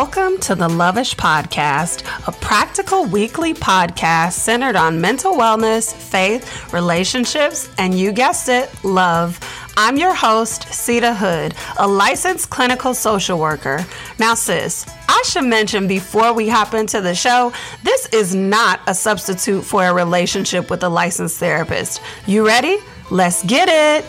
Welcome 0.00 0.38
to 0.42 0.54
the 0.54 0.68
Loveish 0.68 1.16
Podcast, 1.16 2.04
a 2.28 2.30
practical 2.30 3.04
weekly 3.06 3.52
podcast 3.52 4.34
centered 4.34 4.76
on 4.76 5.00
mental 5.00 5.32
wellness, 5.34 5.92
faith, 5.92 6.72
relationships, 6.72 7.68
and 7.78 7.92
you 7.98 8.12
guessed 8.12 8.48
it, 8.48 8.70
love. 8.84 9.40
I'm 9.76 9.96
your 9.96 10.14
host, 10.14 10.62
Seida 10.66 11.16
Hood, 11.16 11.56
a 11.80 11.88
licensed 11.88 12.48
clinical 12.48 12.94
social 12.94 13.40
worker. 13.40 13.84
Now, 14.20 14.34
sis, 14.34 14.86
I 15.08 15.20
should 15.26 15.46
mention 15.46 15.88
before 15.88 16.32
we 16.32 16.48
hop 16.48 16.74
into 16.74 17.00
the 17.00 17.16
show, 17.16 17.52
this 17.82 18.06
is 18.12 18.36
not 18.36 18.78
a 18.86 18.94
substitute 18.94 19.64
for 19.64 19.84
a 19.84 19.92
relationship 19.92 20.70
with 20.70 20.84
a 20.84 20.88
licensed 20.88 21.38
therapist. 21.38 22.00
You 22.24 22.46
ready? 22.46 22.78
Let's 23.10 23.42
get 23.42 23.68
it. 23.68 24.08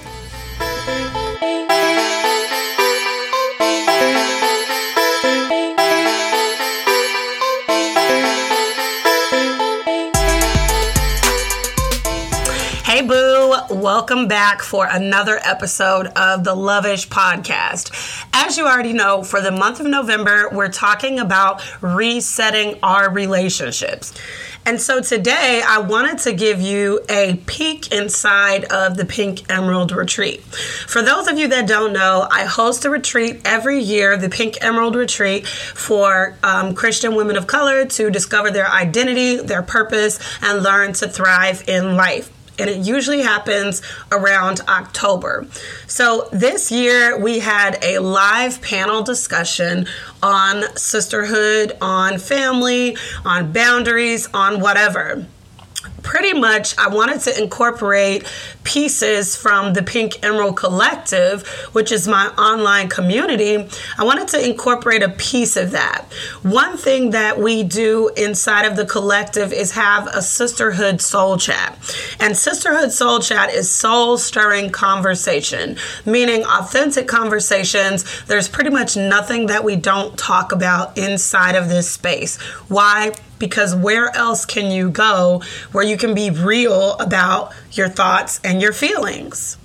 Welcome 14.09 14.27
back 14.27 14.63
for 14.63 14.87
another 14.89 15.39
episode 15.43 16.07
of 16.07 16.43
the 16.43 16.55
Loveish 16.55 17.09
podcast. 17.09 17.91
As 18.33 18.57
you 18.57 18.65
already 18.65 18.91
know, 18.91 19.21
for 19.21 19.39
the 19.39 19.51
month 19.51 19.79
of 19.79 19.85
November, 19.85 20.49
we're 20.51 20.71
talking 20.71 21.19
about 21.19 21.61
resetting 21.83 22.79
our 22.81 23.11
relationships. 23.11 24.11
And 24.65 24.81
so 24.81 24.99
today 24.99 25.61
I 25.63 25.77
wanted 25.77 26.17
to 26.19 26.33
give 26.33 26.59
you 26.59 27.01
a 27.07 27.35
peek 27.45 27.91
inside 27.91 28.65
of 28.65 28.97
the 28.97 29.05
Pink 29.05 29.47
Emerald 29.47 29.91
Retreat. 29.91 30.41
For 30.41 31.03
those 31.03 31.27
of 31.27 31.37
you 31.37 31.47
that 31.49 31.67
don't 31.67 31.93
know, 31.93 32.27
I 32.31 32.45
host 32.45 32.85
a 32.85 32.89
retreat 32.89 33.41
every 33.45 33.79
year, 33.79 34.17
the 34.17 34.29
Pink 34.29 34.57
Emerald 34.61 34.95
Retreat, 34.95 35.45
for 35.45 36.35
um, 36.41 36.73
Christian 36.73 37.13
women 37.13 37.37
of 37.37 37.45
color 37.45 37.85
to 37.85 38.09
discover 38.09 38.49
their 38.49 38.67
identity, 38.67 39.35
their 39.35 39.61
purpose, 39.61 40.19
and 40.41 40.63
learn 40.63 40.93
to 40.93 41.07
thrive 41.07 41.69
in 41.69 41.95
life 41.95 42.33
and 42.59 42.69
it 42.69 42.85
usually 42.85 43.21
happens 43.21 43.81
around 44.11 44.61
October. 44.67 45.47
So 45.87 46.27
this 46.31 46.71
year 46.71 47.17
we 47.19 47.39
had 47.39 47.77
a 47.83 47.99
live 47.99 48.61
panel 48.61 49.03
discussion 49.03 49.87
on 50.21 50.63
sisterhood, 50.75 51.77
on 51.81 52.17
family, 52.19 52.97
on 53.25 53.51
boundaries, 53.51 54.27
on 54.33 54.59
whatever 54.59 55.25
pretty 56.01 56.33
much 56.33 56.77
I 56.77 56.87
wanted 56.89 57.21
to 57.21 57.41
incorporate 57.41 58.25
pieces 58.63 59.35
from 59.35 59.73
the 59.73 59.81
Pink 59.81 60.23
Emerald 60.23 60.57
Collective, 60.57 61.47
which 61.73 61.91
is 61.91 62.07
my 62.07 62.27
online 62.37 62.89
community. 62.89 63.67
I 63.97 64.03
wanted 64.03 64.27
to 64.29 64.47
incorporate 64.47 65.01
a 65.03 65.09
piece 65.09 65.55
of 65.55 65.71
that. 65.71 66.05
One 66.43 66.77
thing 66.77 67.11
that 67.11 67.39
we 67.39 67.63
do 67.63 68.09
inside 68.15 68.65
of 68.65 68.75
the 68.75 68.85
collective 68.85 69.53
is 69.53 69.71
have 69.71 70.07
a 70.07 70.21
sisterhood 70.21 71.01
soul 71.01 71.37
chat. 71.37 71.77
And 72.19 72.35
sisterhood 72.35 72.91
soul 72.91 73.19
chat 73.19 73.53
is 73.53 73.71
soul 73.71 74.17
stirring 74.17 74.69
conversation, 74.69 75.77
meaning 76.05 76.43
authentic 76.45 77.07
conversations. 77.07 78.05
There's 78.25 78.47
pretty 78.47 78.69
much 78.69 78.95
nothing 78.95 79.47
that 79.47 79.63
we 79.63 79.75
don't 79.75 80.17
talk 80.17 80.51
about 80.51 80.97
inside 80.97 81.55
of 81.55 81.69
this 81.69 81.89
space. 81.89 82.37
Why? 82.67 83.13
Because 83.39 83.73
where 83.75 84.15
else 84.15 84.45
can 84.45 84.71
you 84.71 84.89
go 84.89 85.41
where 85.71 85.83
you 85.83 85.97
can 85.97 86.13
be 86.13 86.29
real 86.29 86.93
about 86.93 87.53
your 87.71 87.89
thoughts 87.89 88.39
and 88.43 88.61
your 88.61 88.73
feelings? 88.73 89.57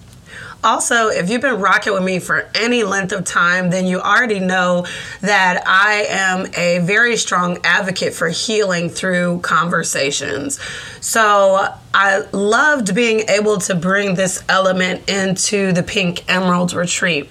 Also, 0.64 1.08
if 1.08 1.28
you've 1.28 1.42
been 1.42 1.60
rocking 1.60 1.92
with 1.92 2.02
me 2.02 2.18
for 2.18 2.48
any 2.54 2.84
length 2.84 3.12
of 3.12 3.22
time, 3.24 3.68
then 3.68 3.84
you 3.86 4.00
already 4.00 4.40
know 4.40 4.86
that 5.20 5.62
I 5.66 6.06
am 6.08 6.46
a 6.56 6.78
very 6.78 7.18
strong 7.18 7.58
advocate 7.64 8.14
for 8.14 8.30
healing 8.30 8.88
through 8.88 9.40
conversations. 9.40 10.58
So, 11.04 11.68
I 11.96 12.24
loved 12.32 12.92
being 12.92 13.28
able 13.28 13.58
to 13.58 13.74
bring 13.76 14.16
this 14.16 14.42
element 14.48 15.08
into 15.08 15.70
the 15.70 15.84
Pink 15.84 16.24
Emerald 16.28 16.72
Retreat. 16.72 17.30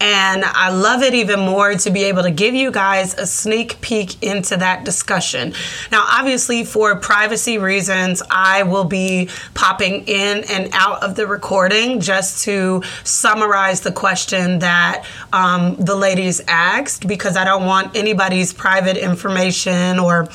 And 0.00 0.44
I 0.44 0.70
love 0.70 1.02
it 1.02 1.14
even 1.14 1.38
more 1.38 1.74
to 1.74 1.90
be 1.92 2.02
able 2.04 2.24
to 2.24 2.32
give 2.32 2.52
you 2.52 2.72
guys 2.72 3.14
a 3.14 3.28
sneak 3.28 3.80
peek 3.80 4.20
into 4.20 4.56
that 4.56 4.84
discussion. 4.84 5.54
Now, 5.92 6.04
obviously, 6.10 6.64
for 6.64 6.96
privacy 6.96 7.58
reasons, 7.58 8.24
I 8.28 8.64
will 8.64 8.84
be 8.84 9.28
popping 9.54 10.04
in 10.08 10.44
and 10.50 10.70
out 10.72 11.04
of 11.04 11.14
the 11.14 11.28
recording 11.28 12.00
just 12.00 12.42
to 12.44 12.82
summarize 13.04 13.82
the 13.82 13.92
question 13.92 14.58
that 14.58 15.04
um, 15.32 15.76
the 15.76 15.94
ladies 15.94 16.40
asked 16.48 17.06
because 17.06 17.36
I 17.36 17.44
don't 17.44 17.66
want 17.66 17.96
anybody's 17.96 18.52
private 18.52 18.96
information 18.96 20.00
or 20.00 20.28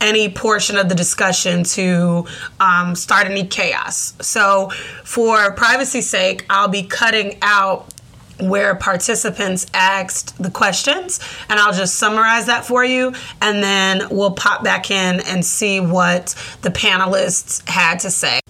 any 0.00 0.28
portion 0.28 0.76
of 0.76 0.88
the 0.88 0.94
discussion 0.94 1.64
to 1.64 2.26
um, 2.58 2.94
start 2.94 3.26
any 3.26 3.46
chaos. 3.46 4.14
So, 4.20 4.70
for 5.04 5.52
privacy's 5.52 6.08
sake, 6.08 6.46
I'll 6.50 6.68
be 6.68 6.82
cutting 6.82 7.38
out 7.42 7.92
where 8.40 8.74
participants 8.74 9.66
asked 9.74 10.42
the 10.42 10.50
questions 10.50 11.20
and 11.48 11.60
I'll 11.60 11.74
just 11.74 11.96
summarize 11.96 12.46
that 12.46 12.64
for 12.64 12.84
you 12.84 13.12
and 13.42 13.62
then 13.62 14.08
we'll 14.10 14.32
pop 14.32 14.64
back 14.64 14.90
in 14.90 15.20
and 15.20 15.44
see 15.44 15.80
what 15.80 16.34
the 16.62 16.70
panelists 16.70 17.66
had 17.68 18.00
to 18.00 18.10
say. 18.10 18.40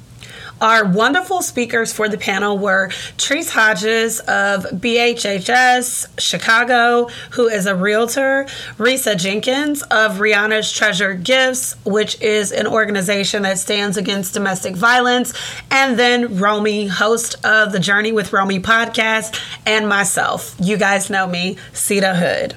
Our 0.61 0.85
wonderful 0.85 1.41
speakers 1.41 1.91
for 1.91 2.07
the 2.07 2.19
panel 2.19 2.59
were 2.59 2.89
Treese 3.17 3.49
Hodges 3.49 4.21
of 4.21 4.65
BHHS 4.65 6.21
Chicago, 6.21 7.09
who 7.31 7.49
is 7.49 7.65
a 7.65 7.75
realtor, 7.75 8.45
Risa 8.77 9.17
Jenkins 9.17 9.81
of 9.85 10.19
Rihanna's 10.19 10.71
Treasure 10.71 11.15
Gifts, 11.15 11.77
which 11.87 12.21
is 12.21 12.53
an 12.53 12.67
organization 12.67 13.43
that 13.45 13.59
stands 13.59 13.97
against 13.97 14.35
domestic 14.35 14.77
violence, 14.77 15.33
and 15.71 15.99
then 15.99 16.39
Romy, 16.39 16.89
host 16.89 17.43
of 17.43 17.73
the 17.73 17.81
Journey 17.81 18.13
with 18.13 18.35
Romy 18.35 18.61
podcast, 18.61 19.41
and 19.65 19.89
myself. 19.89 20.55
You 20.61 20.77
guys 20.77 21.09
know 21.09 21.27
me, 21.27 21.57
Seida 21.73 22.17
Hood. 22.17 22.55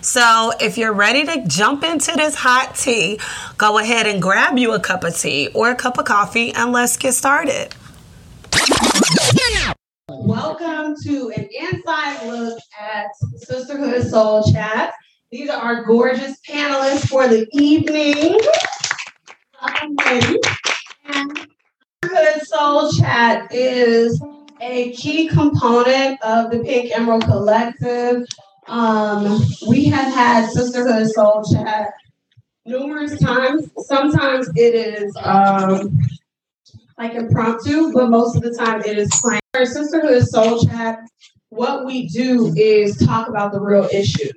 So 0.00 0.52
if 0.60 0.76
you're 0.78 0.92
ready 0.92 1.24
to 1.24 1.46
jump 1.46 1.84
into 1.84 2.12
this 2.12 2.34
hot 2.34 2.74
tea, 2.76 3.20
go 3.58 3.78
ahead 3.78 4.06
and 4.06 4.20
grab 4.20 4.58
you 4.58 4.72
a 4.72 4.80
cup 4.80 5.04
of 5.04 5.16
tea 5.16 5.48
or 5.54 5.70
a 5.70 5.74
cup 5.74 5.98
of 5.98 6.04
coffee 6.04 6.52
and 6.52 6.72
let's 6.72 6.96
get 6.96 7.14
started. 7.14 7.74
Welcome 10.08 10.94
to 11.04 11.32
an 11.36 11.48
inside 11.52 12.26
look 12.26 12.58
at 12.80 13.06
Sisterhood 13.36 14.06
Soul 14.08 14.42
Chat. 14.52 14.94
These 15.30 15.50
are 15.50 15.60
our 15.60 15.84
gorgeous 15.84 16.36
panelists 16.48 17.08
for 17.08 17.26
the 17.26 17.46
evening. 17.52 18.38
And 19.60 21.48
Sisterhood 22.02 22.42
Soul 22.42 22.92
Chat 22.92 23.52
is 23.52 24.22
a 24.60 24.92
key 24.92 25.28
component 25.28 26.22
of 26.22 26.50
the 26.50 26.60
Pink 26.60 26.96
Emerald 26.96 27.24
Collective. 27.24 28.26
Um, 28.66 29.40
we 29.66 29.84
have 29.86 30.12
had 30.12 30.50
Sisterhood 30.50 31.10
Soul 31.10 31.44
Chat 31.52 31.92
numerous 32.64 33.18
times. 33.20 33.70
Sometimes 33.78 34.48
it 34.56 34.74
is 34.74 35.16
um, 35.22 35.98
like 36.98 37.14
impromptu, 37.14 37.92
but 37.92 38.08
most 38.08 38.36
of 38.36 38.42
the 38.42 38.54
time 38.54 38.80
it 38.80 38.98
is 38.98 39.10
planned. 39.20 39.42
Our 39.54 39.66
Sisterhood 39.66 40.26
Soul 40.26 40.64
Chat, 40.64 41.00
what 41.50 41.84
we 41.84 42.08
do 42.08 42.54
is 42.56 42.96
talk 42.96 43.28
about 43.28 43.52
the 43.52 43.60
real 43.60 43.88
issues. 43.92 44.32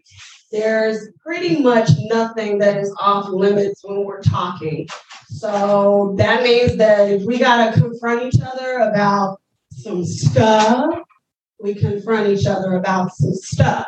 There's 0.51 1.09
pretty 1.25 1.61
much 1.61 1.89
nothing 2.05 2.59
that 2.59 2.77
is 2.77 2.95
off 3.01 3.29
limits 3.29 3.81
when 3.83 4.05
we're 4.05 4.21
talking. 4.21 4.87
So 5.27 6.15
that 6.17 6.43
means 6.43 6.77
that 6.77 7.09
if 7.09 7.23
we 7.23 7.37
got 7.37 7.73
to 7.73 7.81
confront 7.81 8.23
each 8.23 8.41
other 8.41 8.79
about 8.79 9.39
some 9.71 10.05
stuff, 10.05 10.99
we 11.59 11.73
confront 11.73 12.27
each 12.27 12.45
other 12.45 12.75
about 12.75 13.15
some 13.15 13.33
stuff. 13.33 13.87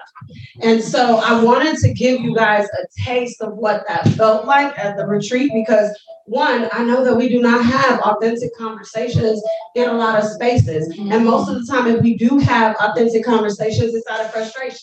And 0.62 0.84
so 0.84 1.18
I 1.18 1.44
wanted 1.44 1.78
to 1.78 1.94
give 1.94 2.22
you 2.22 2.36
guys 2.36 2.66
a 2.66 3.04
taste 3.04 3.42
of 3.42 3.56
what 3.58 3.84
that 3.88 4.08
felt 4.10 4.46
like 4.46 4.78
at 4.78 4.98
the 4.98 5.06
retreat 5.06 5.52
because 5.54 5.98
one, 6.26 6.70
I 6.72 6.84
know 6.84 7.04
that 7.04 7.16
we 7.16 7.30
do 7.30 7.42
not 7.42 7.66
have 7.66 8.00
authentic 8.02 8.56
conversations 8.56 9.42
in 9.76 9.90
a 9.90 9.94
lot 9.94 10.20
of 10.20 10.30
spaces. 10.30 10.88
Mm-hmm. 10.90 11.12
And 11.12 11.26
most 11.26 11.50
of 11.50 11.56
the 11.56 11.72
time, 11.72 11.88
if 11.88 12.02
we 12.02 12.18
do 12.18 12.38
have 12.40 12.76
authentic 12.80 13.24
conversations, 13.24 13.94
it's 13.96 14.08
out 14.08 14.22
of 14.22 14.32
frustration. 14.32 14.80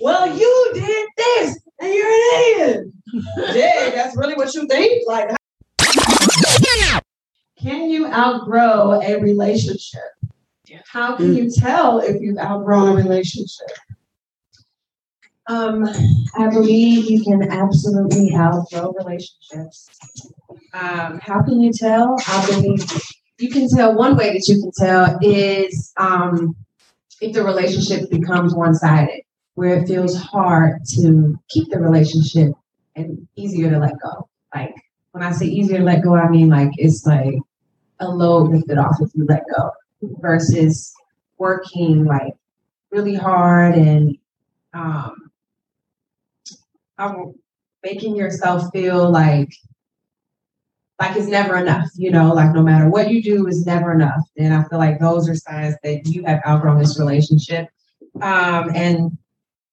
Well, 0.00 0.36
you 0.36 0.70
did 0.74 1.08
this 1.16 1.60
and 1.80 1.92
you're 1.92 2.06
an 2.06 2.30
idiot. 2.34 2.86
yeah, 3.54 3.90
that's 3.90 4.16
really 4.16 4.34
what 4.34 4.54
you 4.54 4.66
think. 4.68 5.02
Like, 5.06 5.30
can 7.58 7.90
you 7.90 8.06
outgrow 8.06 9.00
a 9.02 9.20
relationship? 9.20 10.02
How 10.88 11.16
can 11.16 11.34
you 11.34 11.50
tell 11.50 12.00
if 12.00 12.20
you've 12.20 12.38
outgrown 12.38 12.92
a 12.92 12.94
relationship? 12.96 13.68
Um, 15.48 15.84
I 16.36 16.48
believe 16.48 17.08
you 17.08 17.22
can 17.22 17.50
absolutely 17.50 18.34
outgrow 18.34 18.92
relationships. 18.92 19.88
Um, 20.74 21.20
how 21.22 21.42
can 21.42 21.60
you 21.60 21.72
tell? 21.72 22.16
I 22.26 22.46
believe 22.46 22.84
you 23.38 23.50
can 23.50 23.68
tell. 23.68 23.94
One 23.94 24.16
way 24.16 24.32
that 24.32 24.48
you 24.48 24.60
can 24.60 24.72
tell 24.76 25.18
is 25.22 25.92
um, 25.98 26.56
if 27.20 27.32
the 27.32 27.44
relationship 27.44 28.10
becomes 28.10 28.54
one 28.54 28.74
sided. 28.74 29.22
where 29.54 29.78
it 29.78 29.86
feels 29.86 30.20
hard 30.20 30.84
to 30.84 31.38
keep 31.48 31.70
the 31.70 31.78
relationship 31.78 32.52
and 32.94 33.26
easier 33.36 33.70
to 33.70 33.78
let 33.78 33.94
go. 34.02 34.28
Like 34.54 34.74
when 35.12 35.22
I 35.22 35.32
say 35.32 35.46
easier 35.46 35.78
to 35.78 35.84
let 35.84 36.02
go, 36.02 36.14
I 36.14 36.28
mean 36.28 36.50
like 36.50 36.70
it's 36.76 37.06
like 37.06 37.34
a 38.00 38.08
load 38.08 38.50
lifted 38.50 38.78
off 38.78 38.96
if 39.00 39.10
you 39.14 39.24
let 39.26 39.44
go 39.56 39.70
versus 40.20 40.94
working 41.38 42.04
like 42.04 42.34
really 42.90 43.14
hard 43.14 43.74
and 43.74 44.16
um, 44.74 45.28
making 47.82 48.16
yourself 48.16 48.64
feel 48.72 49.10
like 49.10 49.50
like 50.98 51.14
it's 51.14 51.26
never 51.26 51.56
enough, 51.56 51.88
you 51.96 52.10
know, 52.10 52.32
like 52.32 52.54
no 52.54 52.62
matter 52.62 52.88
what 52.88 53.10
you 53.10 53.22
do 53.22 53.46
is 53.46 53.66
never 53.66 53.92
enough. 53.92 54.22
And 54.38 54.54
I 54.54 54.64
feel 54.64 54.78
like 54.78 54.98
those 54.98 55.28
are 55.28 55.34
signs 55.34 55.76
that 55.82 56.06
you 56.06 56.24
have 56.24 56.40
outgrown 56.46 56.78
this 56.78 56.98
relationship. 56.98 57.68
Um, 58.22 58.70
and 58.74 59.18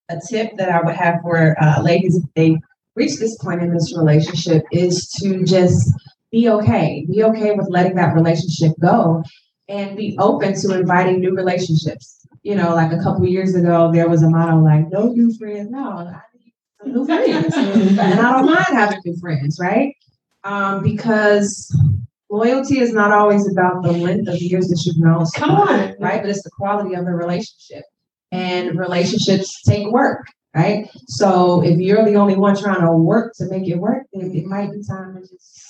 a 0.10 0.20
tip 0.30 0.58
that 0.58 0.70
I 0.70 0.82
would 0.82 0.96
have 0.96 1.22
for 1.22 1.56
uh, 1.64 1.82
ladies 1.82 2.18
if 2.18 2.26
they 2.36 2.60
reach 2.96 3.20
this 3.20 3.38
point 3.38 3.62
in 3.62 3.74
this 3.74 3.96
relationship 3.98 4.66
is 4.74 5.10
to 5.22 5.46
just 5.46 5.94
be 6.30 6.50
okay. 6.50 7.06
Be 7.10 7.24
okay 7.24 7.52
with 7.56 7.70
letting 7.70 7.96
that 7.96 8.16
relationship 8.16 8.74
go 8.82 9.24
and 9.70 9.96
be 9.96 10.18
open 10.20 10.54
to 10.62 10.80
inviting 10.80 11.20
new 11.20 11.36
relationships. 11.36 12.26
You 12.44 12.56
know, 12.56 12.76
like 12.76 12.92
a 12.92 13.02
couple 13.02 13.26
years 13.26 13.56
ago, 13.56 13.92
there 13.92 14.10
was 14.10 14.22
a 14.22 14.30
motto 14.30 14.58
like, 14.60 14.90
no 14.90 15.08
new 15.08 15.34
friends. 15.38 15.72
No, 15.72 15.98
I 16.00 16.22
need 16.36 16.94
new 16.94 17.06
friends. 17.06 17.56
and 17.56 18.00
I 18.00 18.32
don't 18.34 18.46
mind 18.46 18.66
having 18.68 19.00
new 19.06 19.16
friends, 19.18 19.58
right? 19.62 19.96
Um, 20.44 20.84
because 20.84 21.74
loyalty 22.30 22.80
is 22.80 22.92
not 22.92 23.12
always 23.12 23.50
about 23.50 23.84
the 23.84 23.94
length 23.94 24.28
of 24.28 24.42
years 24.42 24.68
that 24.68 24.84
you've 24.86 24.98
known. 24.98 25.26
Come 25.36 25.52
on. 25.52 25.96
Right? 26.00 26.22
But 26.22 26.30
it's 26.30 26.44
the 26.44 26.52
quality 26.52 26.96
of 26.96 27.06
the 27.06 27.12
relationship. 27.12 27.86
And 28.32 28.78
relationships 28.78 29.62
take 29.64 29.88
work 29.88 30.26
right? 30.54 30.90
So 31.08 31.64
if 31.64 31.80
you're 31.80 32.06
the 32.06 32.16
only 32.16 32.36
one 32.36 32.56
trying 32.56 32.82
to 32.82 32.92
work 32.92 33.34
to 33.38 33.46
make 33.46 33.68
it 33.68 33.78
work, 33.78 34.06
then 34.14 34.32
it 34.36 34.46
might 34.46 34.72
be 34.72 34.84
time 34.84 35.16
to 35.16 35.22
just 35.22 35.63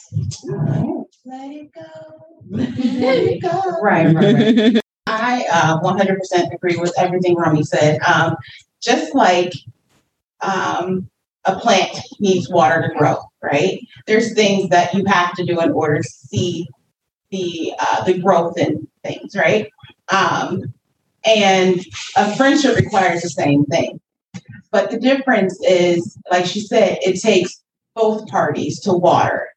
let 1.25 1.51
it 1.51 1.71
go. 1.73 2.43
Let 2.49 2.77
it 2.77 3.41
go. 3.41 3.81
Right, 3.81 4.13
right, 4.13 4.35
right. 4.35 4.81
I 5.07 5.45
uh, 5.51 5.79
100% 5.81 6.53
agree 6.53 6.77
with 6.77 6.93
everything 6.97 7.35
Romy 7.35 7.63
said. 7.63 7.99
Um, 8.01 8.35
just 8.81 9.13
like 9.15 9.53
um, 10.41 11.09
a 11.45 11.59
plant 11.59 11.97
needs 12.19 12.49
water 12.49 12.87
to 12.87 12.93
grow, 12.97 13.17
right? 13.41 13.79
There's 14.07 14.33
things 14.33 14.69
that 14.69 14.93
you 14.93 15.05
have 15.05 15.33
to 15.35 15.45
do 15.45 15.59
in 15.61 15.71
order 15.71 15.97
to 15.97 16.03
see 16.03 16.67
the 17.31 17.73
uh, 17.79 18.03
the 18.03 18.19
growth 18.19 18.57
in 18.57 18.87
things, 19.03 19.35
right? 19.35 19.69
Um, 20.09 20.73
and 21.25 21.79
a 22.15 22.35
friendship 22.35 22.75
requires 22.75 23.21
the 23.21 23.29
same 23.29 23.65
thing. 23.65 23.99
But 24.71 24.91
the 24.91 24.99
difference 24.99 25.59
is, 25.63 26.17
like 26.31 26.45
she 26.45 26.59
said, 26.59 26.97
it 27.01 27.21
takes 27.21 27.61
both 27.95 28.27
parties 28.27 28.79
to 28.81 28.93
water 28.93 29.52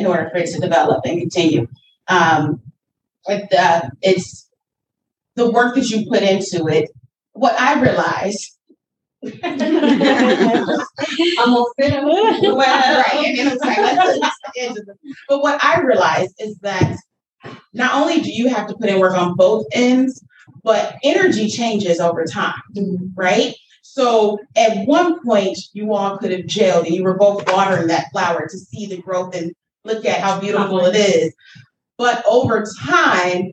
in 0.00 0.06
order 0.06 0.28
for 0.30 0.38
it 0.38 0.50
to 0.50 0.60
develop 0.60 1.04
and 1.04 1.20
continue. 1.20 1.68
Um, 2.08 2.60
with 3.26 3.52
uh, 3.54 3.82
it's 4.02 4.48
the 5.36 5.50
work 5.50 5.74
that 5.74 5.88
you 5.90 6.08
put 6.08 6.22
into 6.22 6.66
it. 6.68 6.90
What 7.32 7.58
I 7.58 7.80
realized. 7.80 8.56
I'm 9.44 9.48
gonna 9.48 10.84
fit 11.76 11.92
well, 12.02 12.56
right, 12.56 13.34
and 13.38 13.52
it's 13.52 13.62
like, 13.62 14.96
but 15.28 15.42
what 15.42 15.62
I 15.62 15.82
realized 15.82 16.36
is 16.38 16.56
that 16.60 16.96
not 17.74 17.94
only 17.94 18.22
do 18.22 18.32
you 18.32 18.48
have 18.48 18.66
to 18.68 18.74
put 18.74 18.88
in 18.88 18.98
work 18.98 19.14
on 19.14 19.36
both 19.36 19.66
ends, 19.72 20.24
but 20.64 20.96
energy 21.04 21.48
changes 21.48 22.00
over 22.00 22.24
time, 22.24 22.62
mm-hmm. 22.74 23.08
right? 23.14 23.54
So 23.82 24.38
at 24.56 24.86
one 24.86 25.22
point, 25.24 25.58
you 25.72 25.92
all 25.92 26.16
could 26.16 26.30
have 26.30 26.46
jailed 26.46 26.86
and 26.86 26.94
you 26.94 27.02
were 27.02 27.18
both 27.18 27.50
watering 27.52 27.88
that 27.88 28.10
flower 28.12 28.46
to 28.48 28.58
see 28.58 28.86
the 28.86 29.02
growth 29.02 29.34
and 29.34 29.54
look 29.84 30.04
at 30.04 30.20
how 30.20 30.40
beautiful 30.40 30.84
it 30.86 30.96
is. 30.96 31.34
But 31.96 32.24
over 32.26 32.64
time, 32.82 33.52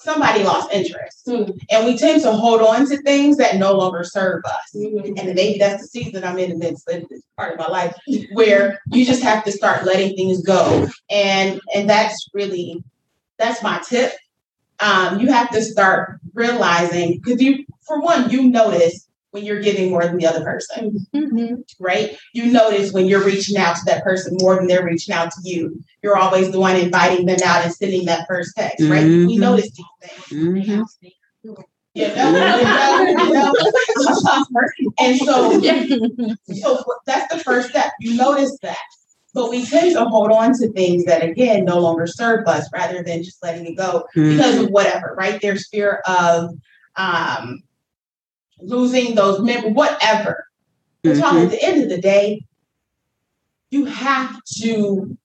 somebody 0.00 0.42
lost 0.42 0.72
interest. 0.72 1.26
Mm-hmm. 1.26 1.52
And 1.70 1.86
we 1.86 1.96
tend 1.96 2.22
to 2.22 2.32
hold 2.32 2.62
on 2.62 2.88
to 2.88 2.96
things 3.02 3.36
that 3.36 3.56
no 3.56 3.74
longer 3.74 4.02
serve 4.02 4.42
us. 4.44 4.74
Mm-hmm. 4.74 5.18
And 5.18 5.34
maybe 5.34 5.58
that's 5.58 5.82
the 5.82 5.88
season 5.88 6.24
I'm 6.24 6.38
in, 6.38 6.52
and 6.52 6.62
it's 6.62 6.84
part 7.36 7.52
of 7.52 7.58
my 7.58 7.66
life 7.66 7.94
where 8.32 8.80
you 8.90 9.04
just 9.04 9.22
have 9.22 9.44
to 9.44 9.52
start 9.52 9.84
letting 9.84 10.16
things 10.16 10.42
go. 10.42 10.88
And 11.10 11.60
and 11.74 11.88
that's 11.88 12.28
really 12.32 12.82
that's 13.38 13.62
my 13.62 13.80
tip. 13.86 14.12
Um, 14.80 15.20
you 15.20 15.30
have 15.30 15.50
to 15.50 15.62
start 15.62 16.20
realizing 16.34 17.20
because 17.22 17.40
you 17.42 17.64
for 17.82 18.00
one, 18.00 18.30
you 18.30 18.48
notice 18.48 19.06
when 19.30 19.44
you're 19.44 19.60
giving 19.60 19.90
more 19.90 20.04
than 20.04 20.16
the 20.16 20.26
other 20.26 20.42
person, 20.42 21.06
mm-hmm. 21.14 21.54
right? 21.78 22.16
You 22.32 22.52
notice 22.52 22.92
when 22.92 23.06
you're 23.06 23.24
reaching 23.24 23.56
out 23.56 23.76
to 23.76 23.82
that 23.86 24.02
person 24.02 24.36
more 24.40 24.56
than 24.56 24.66
they're 24.66 24.84
reaching 24.84 25.14
out 25.14 25.30
to 25.32 25.40
you. 25.48 25.82
You're 26.02 26.16
always 26.16 26.50
the 26.50 26.58
one 26.58 26.76
inviting 26.76 27.26
them 27.26 27.38
out 27.44 27.64
and 27.64 27.72
sending 27.72 28.06
that 28.06 28.26
first 28.28 28.52
text, 28.56 28.80
right? 28.88 29.04
Mm-hmm. 29.04 29.26
We 29.26 29.38
notice 29.38 29.70
these 29.70 29.86
things. 30.02 30.42
Mm-hmm. 30.42 31.08
You 31.92 32.06
know, 32.06 32.56
you 33.18 33.32
know, 33.34 33.52
and 35.00 35.18
so, 35.18 35.60
so 36.54 36.84
that's 37.04 37.32
the 37.34 37.40
first 37.42 37.70
step. 37.70 37.92
You 38.00 38.16
notice 38.16 38.56
that. 38.62 38.78
But 39.34 39.50
we 39.50 39.64
tend 39.64 39.92
to 39.94 40.04
hold 40.06 40.32
on 40.32 40.52
to 40.58 40.72
things 40.72 41.04
that 41.04 41.22
again 41.22 41.64
no 41.64 41.78
longer 41.78 42.06
serve 42.06 42.46
us 42.46 42.68
rather 42.72 43.02
than 43.02 43.22
just 43.22 43.42
letting 43.42 43.66
it 43.66 43.76
go 43.76 44.04
because 44.14 44.58
of 44.58 44.70
whatever, 44.70 45.14
right? 45.16 45.40
There's 45.40 45.68
fear 45.68 46.02
of 46.06 46.50
um, 46.96 47.62
losing 48.62 49.14
those 49.14 49.40
members, 49.40 49.72
whatever. 49.72 50.46
Mm-hmm. 51.04 51.38
at 51.38 51.50
the 51.50 51.62
end 51.62 51.82
of 51.82 51.88
the 51.88 52.00
day, 52.00 52.44
you 53.70 53.86
have 53.86 54.38
to 54.58 55.16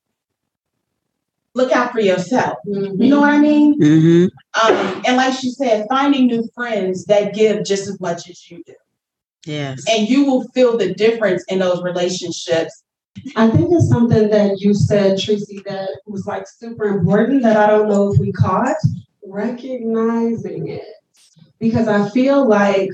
look 1.53 1.71
out 1.71 1.91
for 1.91 1.99
yourself. 1.99 2.57
Mm-hmm. 2.67 3.01
You 3.01 3.09
know 3.09 3.21
what 3.21 3.31
I 3.31 3.39
mean? 3.39 3.79
Mm-hmm. 3.79 4.67
Um, 4.67 5.03
and 5.05 5.17
like 5.17 5.33
she 5.33 5.49
said, 5.49 5.87
finding 5.89 6.27
new 6.27 6.47
friends 6.53 7.05
that 7.05 7.33
give 7.33 7.65
just 7.65 7.87
as 7.87 7.99
much 7.99 8.29
as 8.29 8.49
you 8.49 8.63
do. 8.65 8.73
Yes. 9.45 9.83
And 9.89 10.07
you 10.07 10.25
will 10.25 10.47
feel 10.49 10.77
the 10.77 10.93
difference 10.93 11.43
in 11.47 11.59
those 11.59 11.81
relationships. 11.81 12.83
I 13.35 13.49
think 13.49 13.69
it's 13.71 13.89
something 13.89 14.29
that 14.29 14.59
you 14.59 14.73
said, 14.73 15.19
Tracy, 15.19 15.61
that 15.65 15.89
was 16.05 16.25
like 16.25 16.45
super 16.47 16.85
important 16.85 17.43
that 17.43 17.57
I 17.57 17.67
don't 17.67 17.87
know 17.87 18.11
if 18.11 18.19
we 18.19 18.31
caught 18.31 18.75
recognizing 19.25 20.67
it. 20.67 20.85
Because 21.59 21.87
I 21.87 22.09
feel 22.09 22.47
like 22.47 22.89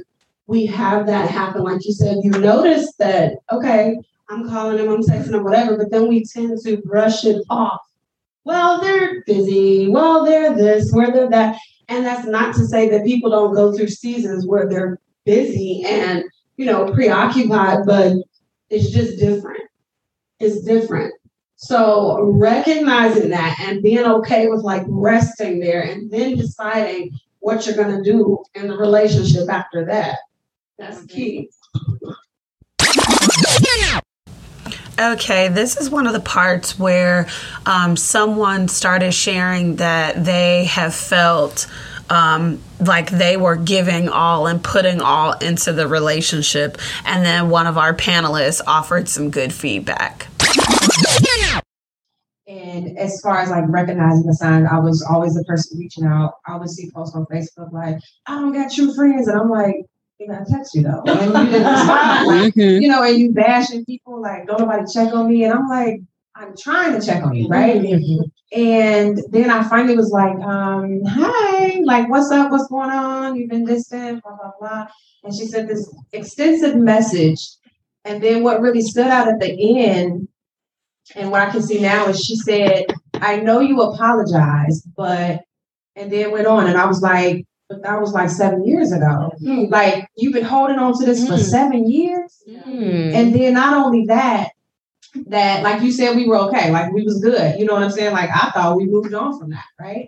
we 0.51 0.65
have 0.65 1.07
that 1.07 1.31
happen. 1.31 1.63
Like 1.63 1.85
you 1.85 1.93
said, 1.93 2.17
you 2.23 2.31
notice 2.31 2.93
that, 2.99 3.37
okay, 3.53 3.97
I'm 4.29 4.49
calling 4.49 4.75
them, 4.75 4.89
I'm 4.89 5.01
texting 5.01 5.31
them, 5.31 5.45
whatever, 5.45 5.77
but 5.77 5.91
then 5.91 6.09
we 6.09 6.25
tend 6.25 6.59
to 6.65 6.75
brush 6.81 7.23
it 7.23 7.41
off. 7.49 7.79
Well, 8.43 8.81
they're 8.81 9.23
busy. 9.23 9.87
Well, 9.87 10.25
they're 10.25 10.53
this, 10.53 10.91
where 10.91 11.09
they're 11.09 11.29
that. 11.29 11.57
And 11.87 12.05
that's 12.05 12.27
not 12.27 12.53
to 12.55 12.65
say 12.65 12.89
that 12.89 13.05
people 13.05 13.29
don't 13.29 13.55
go 13.55 13.71
through 13.71 13.87
seasons 13.87 14.45
where 14.45 14.67
they're 14.67 14.99
busy 15.25 15.85
and, 15.85 16.25
you 16.57 16.65
know, 16.65 16.91
preoccupied, 16.91 17.85
but 17.85 18.17
it's 18.69 18.91
just 18.91 19.19
different. 19.19 19.63
It's 20.41 20.63
different. 20.63 21.13
So 21.55 22.23
recognizing 22.23 23.29
that 23.29 23.57
and 23.61 23.81
being 23.81 24.05
okay 24.05 24.49
with 24.49 24.63
like 24.63 24.83
resting 24.89 25.61
there 25.61 25.81
and 25.81 26.11
then 26.11 26.35
deciding 26.35 27.11
what 27.39 27.65
you're 27.65 27.75
going 27.77 27.95
to 27.95 28.03
do 28.03 28.43
in 28.53 28.67
the 28.67 28.75
relationship 28.75 29.47
after 29.49 29.85
that. 29.85 30.17
That's 30.81 31.05
key. 31.05 31.47
Okay, 34.99 35.47
this 35.47 35.77
is 35.77 35.91
one 35.91 36.07
of 36.07 36.13
the 36.13 36.19
parts 36.19 36.79
where 36.79 37.27
um, 37.67 37.95
someone 37.95 38.67
started 38.67 39.13
sharing 39.13 39.75
that 39.75 40.25
they 40.25 40.65
have 40.65 40.95
felt 40.95 41.67
um, 42.09 42.59
like 42.79 43.11
they 43.11 43.37
were 43.37 43.55
giving 43.55 44.09
all 44.09 44.47
and 44.47 44.63
putting 44.63 45.01
all 45.01 45.33
into 45.33 45.71
the 45.71 45.87
relationship, 45.87 46.79
and 47.05 47.23
then 47.23 47.51
one 47.51 47.67
of 47.67 47.77
our 47.77 47.93
panelists 47.93 48.59
offered 48.65 49.07
some 49.07 49.29
good 49.29 49.53
feedback. 49.53 50.27
And 52.47 52.97
as 52.97 53.21
far 53.21 53.39
as 53.39 53.51
like 53.51 53.65
recognizing 53.69 54.25
the 54.25 54.33
signs, 54.33 54.67
I 54.69 54.79
was 54.79 55.05
always 55.07 55.35
the 55.35 55.43
person 55.43 55.77
reaching 55.77 56.05
out. 56.05 56.33
I 56.47 56.57
would 56.57 56.69
see 56.69 56.89
posts 56.91 57.15
on 57.15 57.25
Facebook 57.27 57.71
like, 57.71 57.97
"I 58.25 58.39
don't 58.39 58.51
got 58.51 58.71
true 58.71 58.93
friends," 58.95 59.27
and 59.27 59.39
I'm 59.39 59.49
like, 59.49 59.85
I 60.29 60.43
text 60.49 60.75
you 60.75 60.83
though, 60.83 61.03
and 61.07 61.33
you 61.33 61.51
didn't 61.51 61.63
respond. 61.71 62.27
Like, 62.27 62.53
mm-hmm. 62.53 62.81
You 62.81 62.87
know, 62.89 63.03
and 63.03 63.17
you 63.17 63.31
bashing 63.31 63.85
people 63.85 64.21
like, 64.21 64.45
don't 64.45 64.59
nobody 64.59 64.83
check 64.93 65.13
on 65.13 65.27
me, 65.27 65.43
and 65.43 65.53
I'm 65.53 65.67
like, 65.67 66.01
I'm 66.35 66.55
trying 66.57 66.99
to 66.99 67.05
check 67.05 67.23
on 67.23 67.35
you, 67.35 67.47
right? 67.47 67.81
Mm-hmm. 67.81 68.59
And 68.59 69.19
then 69.29 69.49
I 69.49 69.63
finally 69.63 69.95
was 69.95 70.11
like, 70.11 70.37
um, 70.39 71.01
hi, 71.07 71.81
like, 71.83 72.09
what's 72.09 72.31
up? 72.31 72.51
What's 72.51 72.67
going 72.67 72.89
on? 72.89 73.35
You've 73.35 73.49
been 73.49 73.65
distant, 73.65 74.21
blah 74.23 74.35
blah 74.35 74.51
blah. 74.59 74.87
And 75.23 75.33
she 75.33 75.45
said 75.45 75.67
this 75.67 75.93
extensive 76.11 76.75
message, 76.75 77.39
and 78.05 78.21
then 78.21 78.43
what 78.43 78.61
really 78.61 78.81
stood 78.81 79.07
out 79.07 79.27
at 79.27 79.39
the 79.39 79.79
end, 79.79 80.27
and 81.15 81.31
what 81.31 81.41
I 81.41 81.51
can 81.51 81.63
see 81.63 81.81
now 81.81 82.07
is 82.07 82.23
she 82.23 82.35
said, 82.35 82.85
I 83.15 83.37
know 83.37 83.59
you 83.59 83.81
apologize, 83.81 84.81
but, 84.95 85.41
and 85.95 86.11
then 86.11 86.31
went 86.31 86.47
on, 86.47 86.67
and 86.67 86.77
I 86.77 86.85
was 86.85 87.01
like, 87.01 87.45
but 87.71 87.83
that 87.83 88.01
was 88.01 88.11
like 88.11 88.29
seven 88.29 88.65
years 88.65 88.91
ago. 88.91 89.31
Like 89.69 90.07
you've 90.17 90.33
been 90.33 90.43
holding 90.43 90.77
on 90.77 90.97
to 90.99 91.05
this 91.05 91.25
for 91.25 91.33
Mm. 91.35 91.39
seven 91.39 91.89
years. 91.89 92.43
Mm. 92.47 93.13
And 93.13 93.33
then 93.33 93.53
not 93.53 93.73
only 93.85 94.05
that, 94.07 94.49
that 95.27 95.63
like 95.63 95.81
you 95.81 95.91
said, 95.91 96.15
we 96.15 96.27
were 96.27 96.37
okay, 96.37 96.71
like 96.71 96.91
we 96.91 97.03
was 97.03 97.21
good. 97.21 97.57
You 97.59 97.65
know 97.65 97.73
what 97.73 97.83
I'm 97.83 97.91
saying? 97.91 98.13
Like 98.13 98.29
I 98.29 98.51
thought 98.51 98.75
we 98.77 98.85
moved 98.85 99.13
on 99.13 99.39
from 99.39 99.51
that, 99.51 99.65
right? 99.79 100.07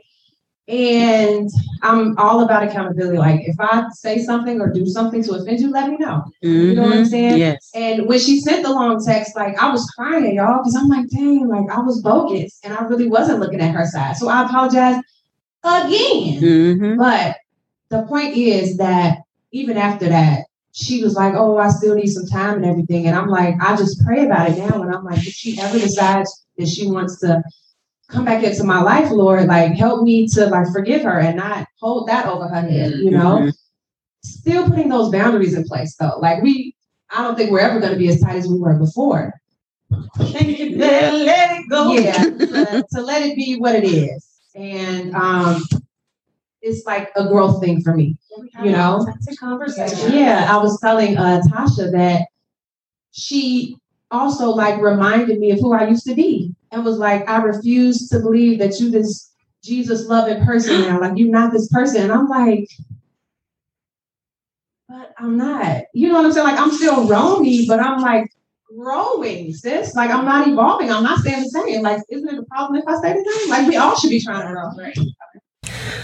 And 0.67 1.49
I'm 1.81 2.17
all 2.17 2.41
about 2.41 2.63
accountability. 2.63 3.17
Like 3.17 3.41
if 3.43 3.57
I 3.59 3.85
say 3.91 4.19
something 4.23 4.61
or 4.61 4.71
do 4.71 4.85
something 4.85 5.21
to 5.23 5.33
offend 5.33 5.59
you, 5.59 5.69
let 5.71 5.89
me 5.89 5.97
know. 5.97 6.23
You 6.41 6.73
know 6.73 6.83
what 6.83 6.93
I'm 6.93 7.05
saying? 7.05 7.37
Yes. 7.37 7.69
And 7.75 8.07
when 8.07 8.19
she 8.19 8.39
sent 8.39 8.63
the 8.63 8.71
long 8.71 9.03
text, 9.05 9.35
like 9.35 9.57
I 9.61 9.69
was 9.69 9.85
crying, 9.91 10.35
y'all, 10.35 10.59
because 10.59 10.75
I'm 10.75 10.87
like, 10.87 11.09
dang, 11.09 11.47
like 11.49 11.69
I 11.69 11.81
was 11.81 12.01
bogus 12.01 12.59
and 12.63 12.73
I 12.73 12.83
really 12.83 13.09
wasn't 13.09 13.39
looking 13.39 13.59
at 13.59 13.75
her 13.75 13.85
side. 13.85 14.15
So 14.15 14.29
I 14.29 14.45
apologize 14.45 15.01
again. 15.65 16.41
Mm-hmm. 16.41 16.97
But 16.97 17.37
the 17.93 18.03
point 18.07 18.35
is 18.35 18.77
that 18.77 19.19
even 19.51 19.77
after 19.77 20.09
that, 20.09 20.45
she 20.71 21.03
was 21.03 21.13
like, 21.13 21.35
Oh, 21.35 21.57
I 21.57 21.69
still 21.69 21.93
need 21.93 22.07
some 22.07 22.25
time 22.25 22.55
and 22.55 22.65
everything. 22.65 23.05
And 23.05 23.15
I'm 23.15 23.27
like, 23.27 23.55
I 23.61 23.75
just 23.75 24.03
pray 24.03 24.25
about 24.25 24.49
it 24.49 24.57
now. 24.57 24.81
And 24.81 24.93
I'm 24.93 25.05
like, 25.05 25.19
if 25.19 25.33
she 25.33 25.59
ever 25.59 25.77
decides 25.77 26.45
that 26.57 26.67
she 26.67 26.87
wants 26.87 27.19
to 27.19 27.43
come 28.09 28.25
back 28.25 28.43
into 28.43 28.63
my 28.63 28.81
life, 28.81 29.11
Lord, 29.11 29.45
like 29.47 29.73
help 29.73 30.01
me 30.01 30.27
to 30.29 30.47
like 30.47 30.67
forgive 30.73 31.03
her 31.03 31.19
and 31.19 31.37
not 31.37 31.67
hold 31.79 32.07
that 32.07 32.25
over 32.25 32.47
her 32.47 32.61
head, 32.61 32.93
you 32.93 33.11
know? 33.11 33.37
Mhm. 33.37 33.53
Still 34.23 34.67
putting 34.67 34.89
those 34.89 35.11
boundaries 35.11 35.53
in 35.53 35.63
place 35.65 35.95
though. 35.99 36.17
Like 36.19 36.41
we 36.41 36.75
I 37.15 37.21
don't 37.21 37.35
think 37.37 37.51
we're 37.51 37.59
ever 37.59 37.79
gonna 37.79 37.97
be 37.97 38.09
as 38.09 38.19
tight 38.19 38.37
as 38.37 38.47
we 38.47 38.57
were 38.57 38.73
before. 38.73 39.39
Can 40.17 40.49
you 40.49 40.77
let 40.77 41.59
it 41.59 41.69
go? 41.69 41.93
Yeah, 41.93 42.23
to, 42.23 42.83
to 42.91 43.01
let 43.01 43.21
it 43.21 43.35
be 43.35 43.57
what 43.57 43.75
it 43.75 43.83
is. 43.85 44.25
And 44.55 45.13
um 45.15 45.63
it's 46.63 46.85
like 46.85 47.11
a 47.15 47.27
growth 47.27 47.61
thing 47.61 47.81
for 47.81 47.95
me. 47.95 48.17
You 48.63 48.71
know? 48.71 49.05
Conversation. 49.39 50.13
Yeah, 50.13 50.47
I 50.49 50.57
was 50.57 50.79
telling 50.79 51.17
uh, 51.17 51.41
Tasha 51.51 51.91
that 51.91 52.27
she 53.11 53.77
also 54.09 54.49
like 54.49 54.81
reminded 54.81 55.39
me 55.39 55.51
of 55.51 55.59
who 55.59 55.73
I 55.73 55.87
used 55.87 56.05
to 56.05 56.15
be 56.15 56.55
and 56.71 56.85
was 56.85 56.97
like, 56.97 57.27
I 57.29 57.37
refuse 57.43 58.07
to 58.09 58.19
believe 58.19 58.59
that 58.59 58.79
you 58.79 58.89
this 58.89 59.31
Jesus 59.63 60.07
loving 60.07 60.43
person 60.45 60.81
now. 60.81 60.99
Like 60.99 61.13
you're 61.17 61.29
not 61.29 61.51
this 61.51 61.67
person. 61.69 62.03
And 62.03 62.11
I'm 62.11 62.27
like, 62.27 62.67
but 64.87 65.13
I'm 65.17 65.37
not. 65.37 65.83
You 65.93 66.09
know 66.09 66.15
what 66.15 66.25
I'm 66.25 66.31
saying? 66.31 66.47
Like 66.47 66.59
I'm 66.59 66.71
still 66.71 67.07
Romy, 67.07 67.67
but 67.67 67.79
I'm 67.79 68.01
like 68.01 68.31
growing, 68.75 69.53
sis. 69.53 69.95
Like 69.95 70.11
I'm 70.11 70.25
not 70.25 70.47
evolving. 70.47 70.91
I'm 70.91 71.03
not 71.03 71.19
staying 71.19 71.43
the 71.43 71.49
same. 71.49 71.81
Like, 71.81 72.01
isn't 72.09 72.27
it 72.27 72.39
a 72.39 72.43
problem 72.43 72.81
if 72.81 72.87
I 72.87 72.97
stay 72.97 73.13
the 73.13 73.31
same? 73.31 73.49
Like 73.49 73.67
we 73.67 73.77
all 73.77 73.95
should 73.95 74.09
be 74.09 74.21
trying 74.21 74.47
to 74.47 74.53
grow. 74.53 74.69
Right. 74.77 74.97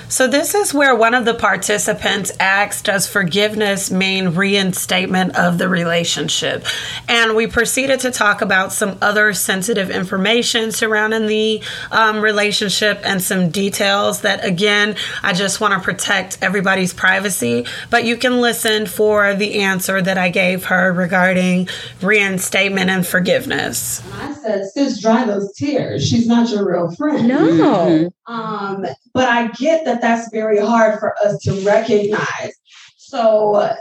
So, 0.08 0.27
this 0.27 0.55
is 0.55 0.74
where 0.74 0.96
one 0.96 1.13
of 1.13 1.25
the 1.25 1.34
participants 1.34 2.31
asked, 2.39 2.86
Does 2.86 3.08
forgiveness 3.08 3.91
mean 3.91 4.29
reinstatement 4.29 5.36
of 5.36 5.58
the 5.58 5.69
relationship? 5.69 6.65
And 7.08 7.36
we 7.36 7.48
proceeded 7.48 8.00
to 8.01 8.12
talk 8.12 8.41
about 8.41 8.74
some 8.74 8.98
other 9.01 9.34
sensitive 9.34 9.89
information 9.89 10.72
surrounding 10.72 11.27
the 11.27 11.63
um, 11.91 12.22
relationship 12.22 13.01
and 13.03 13.22
some 13.22 13.50
details 13.50 14.22
that, 14.22 14.43
again, 14.43 14.96
I 15.24 15.34
just 15.34 15.62
want 15.62 15.74
to 15.74 15.79
protect 15.79 16.38
everybody's 16.41 16.93
privacy. 16.93 17.65
But 17.89 18.05
you 18.05 18.17
can 18.17 18.41
listen 18.41 18.86
for 18.86 19.34
the 19.34 19.62
answer 19.62 20.01
that 20.01 20.17
I 20.17 20.29
gave 20.29 20.65
her 20.65 20.91
regarding 20.91 21.69
reinstatement 22.01 22.89
and 22.89 23.05
forgiveness. 23.05 24.03
And 24.05 24.13
I 24.13 24.34
said, 24.34 24.65
sis, 24.74 25.01
dry 25.01 25.25
those 25.25 25.53
tears. 25.55 26.08
She's 26.08 26.27
not 26.27 26.50
your 26.50 26.67
real 26.67 26.91
friend. 26.96 27.27
No. 27.27 28.10
Um, 28.30 28.86
but 29.14 29.28
I 29.28 29.48
get 29.48 29.86
that 29.86 30.02
that's 30.02 30.30
very 30.32 30.60
hard 30.60 31.00
for 31.00 31.16
us 31.26 31.40
to 31.40 31.54
recognize. 31.66 32.54
So, 32.98 33.76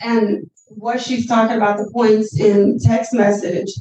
and 0.00 0.50
what 0.68 1.00
she's 1.00 1.26
talking 1.26 1.56
about, 1.56 1.78
the 1.78 1.90
points 1.90 2.38
in 2.38 2.78
text 2.78 3.14
message, 3.14 3.72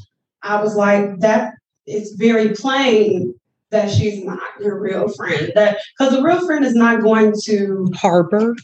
I 0.42 0.62
was 0.62 0.76
like, 0.76 1.20
that 1.20 1.56
it's 1.86 2.14
very 2.16 2.56
plain 2.56 3.36
that 3.72 3.92
she's 3.92 4.24
not 4.24 4.40
your 4.62 4.80
real 4.80 5.10
friend. 5.10 5.52
That 5.56 5.80
because 5.98 6.14
a 6.14 6.24
real 6.24 6.46
friend 6.46 6.64
is 6.64 6.76
not 6.76 7.02
going 7.02 7.34
to 7.44 7.92
Harbor. 7.94 8.56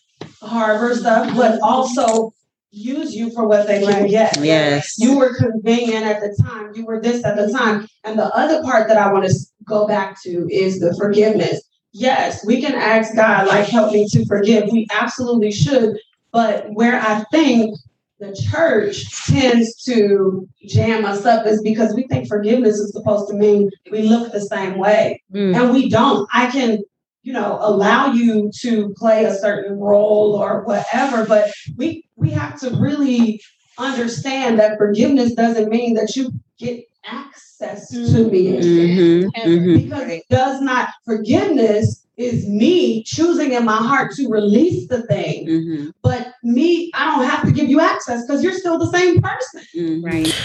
harbor 0.41 0.95
stuff, 0.95 1.35
but 1.35 1.59
also 1.61 2.31
use 2.71 3.15
you 3.15 3.31
for 3.31 3.47
what 3.47 3.67
they 3.67 3.81
can 3.83 4.07
get. 4.07 4.37
Yes. 4.43 4.95
You 4.97 5.17
were 5.17 5.35
convenient 5.35 6.05
at 6.05 6.21
the 6.21 6.35
time. 6.43 6.71
You 6.75 6.85
were 6.85 7.01
this 7.01 7.25
at 7.25 7.35
the 7.35 7.51
time. 7.51 7.87
And 8.03 8.17
the 8.17 8.33
other 8.35 8.61
part 8.63 8.87
that 8.87 8.97
I 8.97 9.11
want 9.11 9.25
to 9.25 9.35
go 9.63 9.87
back 9.87 10.21
to 10.23 10.47
is 10.51 10.79
the 10.79 10.95
forgiveness. 10.95 11.61
Yes, 11.91 12.45
we 12.45 12.61
can 12.61 12.75
ask 12.75 13.15
God, 13.15 13.47
like, 13.47 13.67
help 13.67 13.91
me 13.91 14.07
to 14.09 14.25
forgive. 14.25 14.69
We 14.71 14.87
absolutely 14.91 15.51
should. 15.51 15.97
But 16.31 16.67
where 16.73 16.99
I 16.99 17.23
think 17.31 17.75
the 18.19 18.35
church 18.51 19.25
tends 19.25 19.81
to 19.85 20.47
jam 20.67 21.05
us 21.05 21.25
up 21.25 21.47
is 21.47 21.61
because 21.63 21.95
we 21.95 22.05
think 22.07 22.27
forgiveness 22.27 22.75
is 22.75 22.91
supposed 22.91 23.29
to 23.29 23.33
mean 23.33 23.71
we 23.91 24.03
look 24.03 24.31
the 24.31 24.41
same 24.41 24.77
way. 24.77 25.23
Mm. 25.33 25.55
And 25.55 25.73
we 25.73 25.89
don't. 25.89 26.29
I 26.31 26.51
can, 26.51 26.79
you 27.23 27.33
know, 27.33 27.57
allow 27.61 28.11
you 28.11 28.51
to 28.59 28.93
play 28.95 29.25
a 29.25 29.33
certain 29.33 29.79
role 29.79 30.35
or 30.35 30.63
whatever, 30.65 31.25
but 31.25 31.51
we 31.75 32.05
we 32.29 32.35
have 32.35 32.59
to 32.59 32.69
really 32.79 33.41
understand 33.77 34.59
that 34.59 34.77
forgiveness 34.77 35.33
doesn't 35.33 35.69
mean 35.69 35.93
that 35.95 36.15
you 36.15 36.31
get 36.57 36.83
access 37.05 37.89
to 37.89 38.29
me. 38.29 38.51
Mhm. 38.51 39.31
Mhm. 39.35 39.83
Because 39.83 40.09
it 40.09 40.23
does 40.29 40.61
not 40.61 40.89
forgiveness 41.05 42.05
is 42.17 42.45
me 42.47 43.01
choosing 43.03 43.53
in 43.53 43.63
my 43.63 43.77
heart 43.77 44.13
to 44.13 44.27
release 44.27 44.87
the 44.87 45.03
thing. 45.03 45.47
Mhm. 45.47 45.91
But 46.03 46.33
me, 46.43 46.91
I 46.93 47.05
don't 47.05 47.25
have 47.25 47.45
to 47.45 47.51
give 47.51 47.69
you 47.69 47.79
access 47.79 48.25
because 48.25 48.43
you're 48.43 48.57
still 48.57 48.77
the 48.77 48.91
same 48.91 49.21
person. 49.21 49.61
Mhm. 49.75 50.03
Right. 50.03 50.35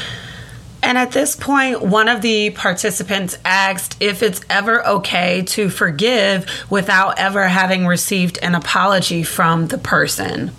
And 0.83 0.97
at 0.99 1.13
this 1.13 1.35
point, 1.35 1.83
one 1.83 2.09
of 2.09 2.23
the 2.23 2.51
participants 2.51 3.39
asked 3.45 3.97
if 4.01 4.23
it's 4.23 4.43
ever 4.49 4.87
okay 4.87 5.43
to 5.47 5.69
forgive 5.69 6.47
without 6.71 7.19
ever 7.19 7.49
having 7.49 7.87
received 7.87 8.39
an 8.43 8.55
apology 8.55 9.25
from 9.25 9.69
the 9.69 9.79
person. 9.79 10.53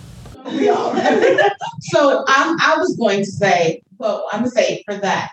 We 0.46 0.68
all 0.68 0.94
so 1.80 2.24
I'm, 2.28 2.56
I 2.60 2.76
was 2.78 2.96
going 2.96 3.20
to 3.20 3.30
say, 3.30 3.82
well, 3.98 4.28
I'm 4.32 4.40
gonna 4.40 4.50
say 4.50 4.82
for 4.86 4.96
that. 4.96 5.30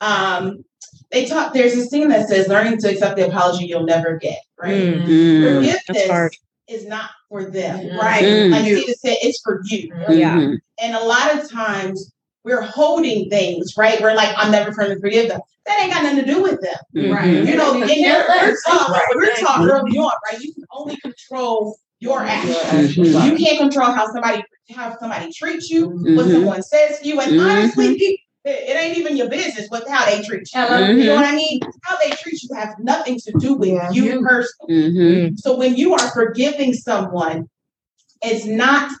Um, 0.00 0.64
they 1.10 1.26
talk. 1.26 1.52
There's 1.54 1.74
this 1.74 1.88
thing 1.90 2.08
that 2.08 2.28
says 2.28 2.48
learning 2.48 2.78
to 2.78 2.90
accept 2.90 3.16
the 3.16 3.26
apology 3.26 3.66
you'll 3.66 3.84
never 3.84 4.16
get. 4.18 4.38
Right. 4.60 4.72
Mm. 4.74 5.06
Mm. 5.06 5.54
Forgiveness 5.86 6.36
is 6.68 6.86
not 6.86 7.10
for 7.28 7.44
them. 7.44 7.78
Mhm. 7.80 7.98
Right. 7.98 8.22
Mm. 8.22 8.50
Like 8.50 8.64
Seida 8.64 8.94
said, 8.94 9.16
it's 9.22 9.40
for 9.42 9.60
you. 9.64 9.90
Yeah. 10.10 10.34
Mhm. 10.36 10.58
And 10.80 10.94
a 10.94 11.02
lot 11.04 11.34
of 11.38 11.50
times 11.50 12.12
we're 12.44 12.60
holding 12.62 13.28
things, 13.30 13.74
right? 13.76 14.00
We're 14.00 14.14
like, 14.14 14.34
I'm 14.36 14.52
never 14.52 14.70
going 14.72 14.90
to 14.90 15.00
forgive 15.00 15.28
them. 15.28 15.40
That 15.66 15.80
ain't 15.80 15.92
got 15.92 16.02
nothing 16.02 16.20
to 16.20 16.26
do 16.26 16.42
with 16.42 16.60
them. 16.60 16.76
Mhm. 16.94 17.14
Right. 17.14 17.32
You 17.46 17.56
know, 17.56 17.80
and 17.82 17.90
you're, 17.90 18.24
we're 18.28 18.56
taught, 18.66 18.90
Right. 18.90 19.06
we're 19.14 19.34
taught 19.36 19.66
early 19.68 19.98
on, 19.98 20.12
right? 20.30 20.40
You 20.40 20.52
can 20.54 20.64
only 20.72 20.96
control 20.98 21.78
your 22.00 22.22
actions. 22.22 22.96
Mhm. 22.96 23.26
You 23.26 23.36
can't 23.44 23.58
control 23.58 23.90
how 23.92 24.10
somebody 24.12 24.42
how 24.70 24.96
somebody 24.98 25.32
treats 25.32 25.70
you, 25.70 25.88
what 25.88 26.26
Mhm. 26.26 26.32
someone 26.32 26.62
says 26.62 26.98
to 27.00 27.08
you, 27.08 27.20
and 27.20 27.32
Mhm. 27.32 27.50
honestly, 27.50 27.96
it, 27.96 28.20
it 28.44 28.76
ain't 28.80 28.98
even 28.98 29.16
your 29.16 29.28
business 29.28 29.66
what 29.70 29.88
how 29.88 30.04
they 30.04 30.22
treat 30.22 30.46
you. 30.54 30.60
You 30.60 31.04
know 31.06 31.14
what 31.14 31.24
I 31.24 31.34
mean? 31.34 31.60
How 31.82 31.96
they 31.96 32.10
treat 32.10 32.42
you 32.42 32.54
has 32.54 32.74
nothing 32.78 33.18
to 33.20 33.32
do 33.38 33.54
with 33.54 33.70
Yeah. 33.70 33.90
you 33.90 34.22
personally. 34.22 34.90
Mhm. 34.90 35.38
So 35.38 35.56
when 35.56 35.74
you 35.76 35.94
are 35.94 36.10
forgiving 36.10 36.74
someone, 36.74 37.48
it's 38.22 38.44
not 38.44 38.92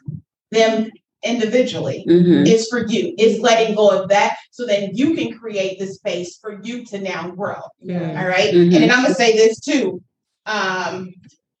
them 0.50 0.90
individually. 1.22 2.04
Mhm. 2.08 2.46
It's 2.46 2.68
for 2.68 2.86
you. 2.86 3.14
It's 3.18 3.40
letting 3.40 3.74
go 3.74 3.90
of 3.90 4.08
that 4.08 4.36
so 4.52 4.64
that 4.66 4.96
you 4.96 5.14
can 5.14 5.36
create 5.38 5.78
the 5.78 5.86
space 5.86 6.38
for 6.40 6.60
you 6.62 6.84
to 6.86 6.98
now 6.98 7.28
grow. 7.30 7.60
Yeah. 7.80 8.20
All 8.22 8.28
right? 8.28 8.54
Mhm. 8.54 8.72
And 8.74 8.82
then 8.82 8.90
I'm 8.90 9.02
gonna 9.02 9.14
say 9.14 9.36
this 9.36 9.60
too. 9.60 10.00
Um, 10.46 11.12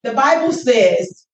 the 0.02 0.12
Bible 0.12 0.52
says 0.52 1.26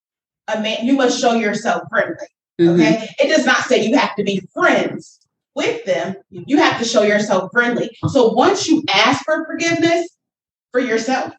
a 0.52 0.60
man 0.60 0.84
you 0.84 0.94
must 0.94 1.20
show 1.20 1.34
yourself 1.34 1.82
friendly. 1.88 2.26
Mhm. 2.60 2.74
Okay. 2.74 3.08
It 3.18 3.28
does 3.28 3.46
not 3.46 3.64
say 3.64 3.84
you 3.84 3.96
have 3.96 4.14
to 4.16 4.24
be 4.24 4.46
friends 4.52 5.20
with 5.54 5.84
them. 5.84 6.16
You 6.30 6.58
have 6.58 6.78
to 6.80 6.84
show 6.84 7.02
yourself 7.02 7.50
friendly. 7.52 7.90
So 8.08 8.32
once 8.32 8.68
you 8.68 8.82
ask 8.92 9.24
for 9.24 9.44
forgiveness 9.46 10.08
for 10.72 10.80
yourself, 10.80 11.32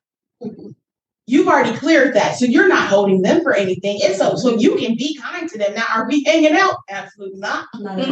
you've 1.28 1.48
already 1.48 1.76
cleared 1.78 2.14
that. 2.16 2.38
So 2.38 2.46
you're 2.46 2.68
not 2.68 2.88
holding 2.88 3.22
them 3.22 3.42
for 3.42 3.54
anything. 3.54 4.00
And 4.04 4.16
so 4.16 4.36
so 4.36 4.56
you 4.58 4.76
can 4.76 4.96
be 4.96 5.18
kind 5.22 5.50
to 5.50 5.58
them. 5.58 5.74
Now, 5.76 5.86
are 5.94 6.08
we 6.08 6.24
hanging 6.24 6.54
out? 6.56 6.76
Absolutely 6.90 7.40
not. 7.40 7.66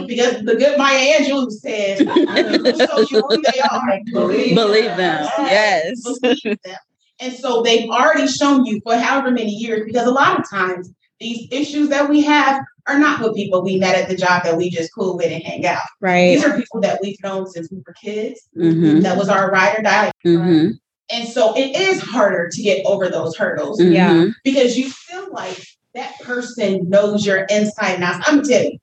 Because 0.08 0.44
the 0.44 0.56
good 0.56 0.78
Maya 0.78 1.20
Angelou 1.20 1.52
said, 1.52 1.98
show 2.00 3.00
you 3.10 3.22
who 3.28 3.42
they 3.42 3.60
are. 3.60 4.00
Believe 4.12 4.56
Believe 4.56 4.98
them. 4.98 5.28
Yes. 5.40 6.02
Believe 6.04 6.58
them. 6.64 6.78
And 7.20 7.34
so 7.34 7.62
they've 7.62 7.90
already 7.90 8.28
shown 8.28 8.66
you 8.66 8.82
for 8.84 8.96
however 8.98 9.32
many 9.32 9.52
years, 9.52 9.84
because 9.86 10.08
a 10.08 10.12
lot 10.12 10.40
of 10.40 10.50
times 10.50 10.92
these 11.20 11.48
issues 11.52 11.90
that 11.90 12.10
we 12.10 12.22
have 12.22 12.62
are 12.88 13.00
not 13.00 13.22
with 13.22 13.36
people 13.36 13.64
we 13.64 13.78
met 13.78 13.96
at 13.96 14.10
the 14.10 14.16
job 14.16 14.44
that 14.44 14.58
we 14.58 14.70
just 14.70 14.94
cool 14.94 15.16
with 15.16 15.32
and 15.32 15.42
hang 15.44 15.66
out. 15.66 15.84
Right. 16.02 16.36
These 16.36 16.44
are 16.44 16.58
people 16.58 16.82
that 16.82 17.00
we've 17.02 17.22
known 17.24 17.48
since 17.48 17.72
we 17.72 17.78
were 17.78 17.94
kids. 17.94 18.42
Mhm. 18.58 19.04
That 19.04 19.18
was 19.18 19.30
our 19.30 19.50
ride 19.50 19.80
or 19.80 19.84
die. 19.84 20.12
Mhm. 20.26 20.74
And 21.10 21.28
so 21.30 21.56
it 21.56 21.76
is 21.80 22.02
harder 22.02 22.50
to 22.52 22.62
get 22.62 22.86
over 22.86 23.08
those 23.10 23.38
hurdles 23.38 23.80
Mhm. 23.80 23.94
Yeah. 23.94 24.26
because 24.44 24.78
you 24.78 24.90
feel 24.90 25.28
like 25.32 25.64
that 25.94 26.20
person 26.22 26.90
knows 26.90 27.26
your 27.26 27.46
inside 27.50 27.94
and 27.96 28.04
out. 28.04 28.22
I'm 28.28 28.44
telling 28.44 28.72
you, 28.74 28.78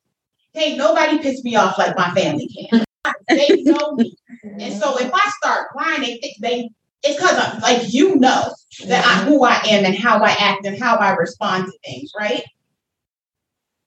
hey, 0.55 0.77
nobody 0.77 1.19
piss 1.19 1.43
me 1.45 1.57
off 1.57 1.77
like 1.77 1.97
my 1.97 2.11
family 2.15 2.49
can. 2.49 2.85
they 3.29 3.63
know 3.65 3.93
me. 3.97 4.15
And 4.59 4.81
so 4.81 4.97
if 4.99 5.11
I 5.13 5.31
start 5.43 5.69
crying, 5.71 6.01
they 6.03 6.19
think 6.19 6.35
they 6.41 6.71
it's 7.02 7.16
because 7.16 7.37
I'm 7.37 7.61
like 7.61 7.92
you 7.92 8.16
know 8.16 8.54
that 8.87 9.04
I 9.04 9.25
who 9.25 9.45
I 9.45 9.61
am 9.66 9.85
and 9.85 9.95
how 9.97 10.23
I 10.23 10.30
act 10.30 10.66
and 10.66 10.78
how 10.80 10.97
I 10.97 11.14
respond 11.14 11.66
to 11.66 11.73
things, 11.85 12.12
right? 12.19 12.42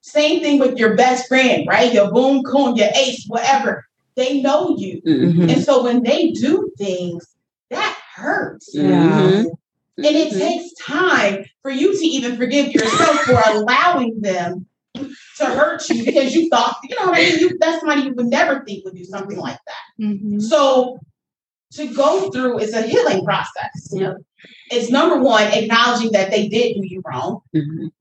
Same 0.02 0.42
thing 0.42 0.60
with 0.60 0.78
your 0.78 0.96
best 0.96 1.28
friend, 1.28 1.66
right? 1.68 1.94
Your 1.94 2.12
boom 2.12 2.44
coon, 2.44 2.76
your 2.76 2.90
ace, 2.96 3.26
whatever. 3.28 3.86
They 4.16 4.42
know 4.42 4.76
you. 4.78 5.02
Mhm. 5.06 5.52
And 5.52 5.64
so 5.64 5.84
when 5.84 6.04
they 6.04 6.32
do 6.32 6.72
things, 6.78 7.26
that 7.70 7.98
hurts. 8.16 8.76
Mhm. 8.76 9.46
And 9.98 10.06
it 10.06 10.34
Mhm. 10.34 10.40
takes 10.40 10.74
time 10.74 11.46
for 11.62 11.72
you 11.72 11.98
to 11.98 12.06
even 12.06 12.36
forgive 12.36 12.72
yourself 12.74 13.20
for 13.22 13.42
allowing 13.48 14.20
them 14.22 14.66
to 14.96 15.46
hurt 15.46 15.88
you 15.90 16.04
because 16.06 16.36
you 16.36 16.50
thought, 16.50 16.76
you 16.88 16.96
know 17.00 17.08
what 17.08 17.18
I 17.20 17.24
mean? 17.24 17.40
You, 17.40 17.58
that's 17.60 17.80
somebody 17.80 18.02
you 18.02 18.14
would 18.14 18.28
never 18.28 18.64
think 18.66 18.84
would 18.86 18.96
do 18.96 19.06
something 19.06 19.38
like 19.38 19.60
that. 19.68 20.42
So 20.42 21.00
to 21.76 21.88
go 21.88 22.30
through 22.32 22.60
is 22.60 22.74
a 22.74 22.82
healing 22.82 23.24
process. 23.24 23.90
Yep. 23.92 24.18
It's 24.72 24.90
number 24.90 25.18
one, 25.18 25.48
acknowledging 25.48 26.12
that 26.12 26.32
they 26.32 26.48
did 26.48 26.76
do 26.76 26.88
you 26.88 27.02
wrong. 27.06 27.42
Mhm. 27.56 27.92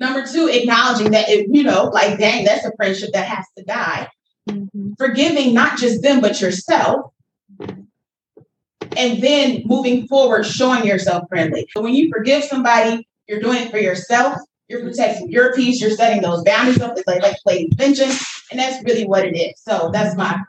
Number 0.00 0.26
two, 0.26 0.48
acknowledging 0.48 1.10
that 1.10 1.28
it, 1.28 1.48
you 1.50 1.62
know, 1.62 1.90
like 1.92 2.18
dang, 2.18 2.44
that's 2.44 2.64
a 2.64 2.72
friendship 2.76 3.10
that 3.12 3.26
has 3.26 3.44
to 3.56 3.64
die. 3.64 4.08
Forgiving 4.96 5.52
not 5.52 5.78
just 5.78 6.02
them, 6.02 6.20
but 6.20 6.40
yourself. 6.40 7.12
And 8.96 9.22
then 9.22 9.62
moving 9.66 10.06
forward, 10.08 10.44
showing 10.44 10.84
yourself 10.86 11.24
friendly. 11.28 11.68
When 11.74 11.94
you 11.94 12.10
forgive 12.10 12.44
somebody, 12.44 13.06
you're 13.28 13.40
doing 13.40 13.62
it 13.64 13.70
for 13.70 13.78
yourself. 13.78 14.38
You're 14.68 14.80
protecting 14.82 15.30
your 15.30 15.54
peace. 15.54 15.80
You're 15.80 15.90
setting 15.90 16.22
those 16.22 16.42
boundaries 16.44 16.80
up. 16.80 16.96
It's 16.96 17.06
like, 17.06 17.22
like 17.22 17.36
play 17.38 17.68
vengeance. 17.74 18.44
And 18.50 18.58
that's 18.58 18.82
really 18.84 19.04
what 19.04 19.24
it 19.24 19.36
is. 19.36 19.60
So 19.60 19.90
that's 19.92 20.16
my 20.16 20.40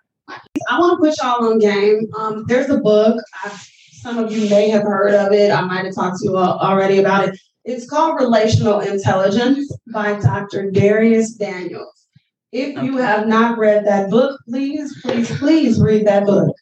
I 0.69 0.79
want 0.79 1.01
to 1.01 1.09
put 1.09 1.17
y'all 1.21 1.51
on 1.51 1.59
game. 1.59 2.07
Um, 2.17 2.45
there's 2.47 2.69
a 2.69 2.79
book. 2.79 3.21
I, 3.43 3.57
some 3.91 4.17
of 4.17 4.31
you 4.31 4.49
may 4.49 4.69
have 4.69 4.83
heard 4.83 5.13
of 5.13 5.33
it. 5.33 5.51
I 5.51 5.61
might 5.61 5.85
have 5.85 5.95
talked 5.95 6.19
to 6.19 6.25
you 6.25 6.37
al- 6.37 6.59
already 6.59 6.99
about 6.99 7.29
it. 7.29 7.39
It's 7.65 7.89
called 7.89 8.19
Relational 8.19 8.79
Intelligence 8.79 9.71
by 9.93 10.19
Dr. 10.19 10.71
Dharius 10.71 11.37
Daniels. 11.37 12.07
If 12.51 12.81
you 12.81 12.97
have 12.97 13.27
not 13.27 13.57
read 13.59 13.85
that 13.85 14.09
book, 14.09 14.39
please, 14.47 14.99
please, 15.01 15.37
please 15.37 15.79
read 15.79 16.07
that 16.07 16.25
book. 16.25 16.55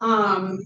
Um, 0.00 0.60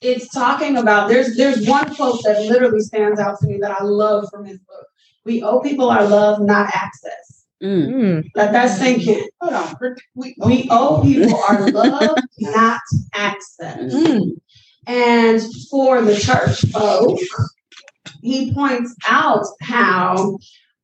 it's 0.00 0.28
talking 0.28 0.76
about 0.76 1.08
there's 1.08 1.36
there's 1.36 1.66
one 1.66 1.94
quote 1.94 2.22
that 2.24 2.46
literally 2.46 2.80
stands 2.80 3.20
out 3.20 3.38
to 3.40 3.46
me 3.46 3.58
that 3.58 3.70
I 3.70 3.84
love 3.84 4.28
from 4.30 4.44
his 4.44 4.58
book. 4.58 4.86
We 5.24 5.42
owe 5.42 5.60
people 5.60 5.90
our 5.90 6.06
love, 6.06 6.40
not 6.40 6.70
access. 6.74 7.31
Mm. 7.62 8.24
Let 8.34 8.52
that 8.52 8.66
sink 8.66 9.06
in. 9.06 9.28
hold 9.40 9.54
on. 9.54 9.96
We, 10.14 10.34
We 10.38 10.68
owe 10.70 11.00
people 11.02 11.36
our 11.48 11.70
love, 11.70 12.18
not 12.38 12.80
access. 13.14 13.92
And 14.86 15.40
for 15.70 16.02
the 16.02 16.16
church 16.16 16.60
folk, 16.72 17.20
he 18.20 18.52
points 18.52 18.96
out 19.06 19.46
how, 19.60 20.38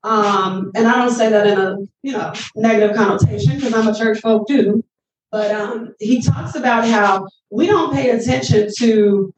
um, 0.04 0.70
and 0.76 0.86
I 0.86 0.98
don't 0.98 1.10
say 1.10 1.28
that 1.30 1.46
in 1.48 1.58
a 1.58 1.76
you 2.02 2.12
know 2.12 2.32
negative 2.54 2.96
connotation 2.96 3.56
because 3.56 3.74
I'm 3.74 3.88
a 3.88 3.98
church 3.98 4.20
folk 4.20 4.46
too, 4.46 4.84
but 5.32 5.50
um, 5.50 5.94
he 5.98 6.22
talks 6.22 6.54
about 6.54 6.84
how 6.86 7.26
we 7.50 7.66
don't 7.66 7.92
pay 7.92 8.10
attention 8.10 8.70
to 8.78 9.34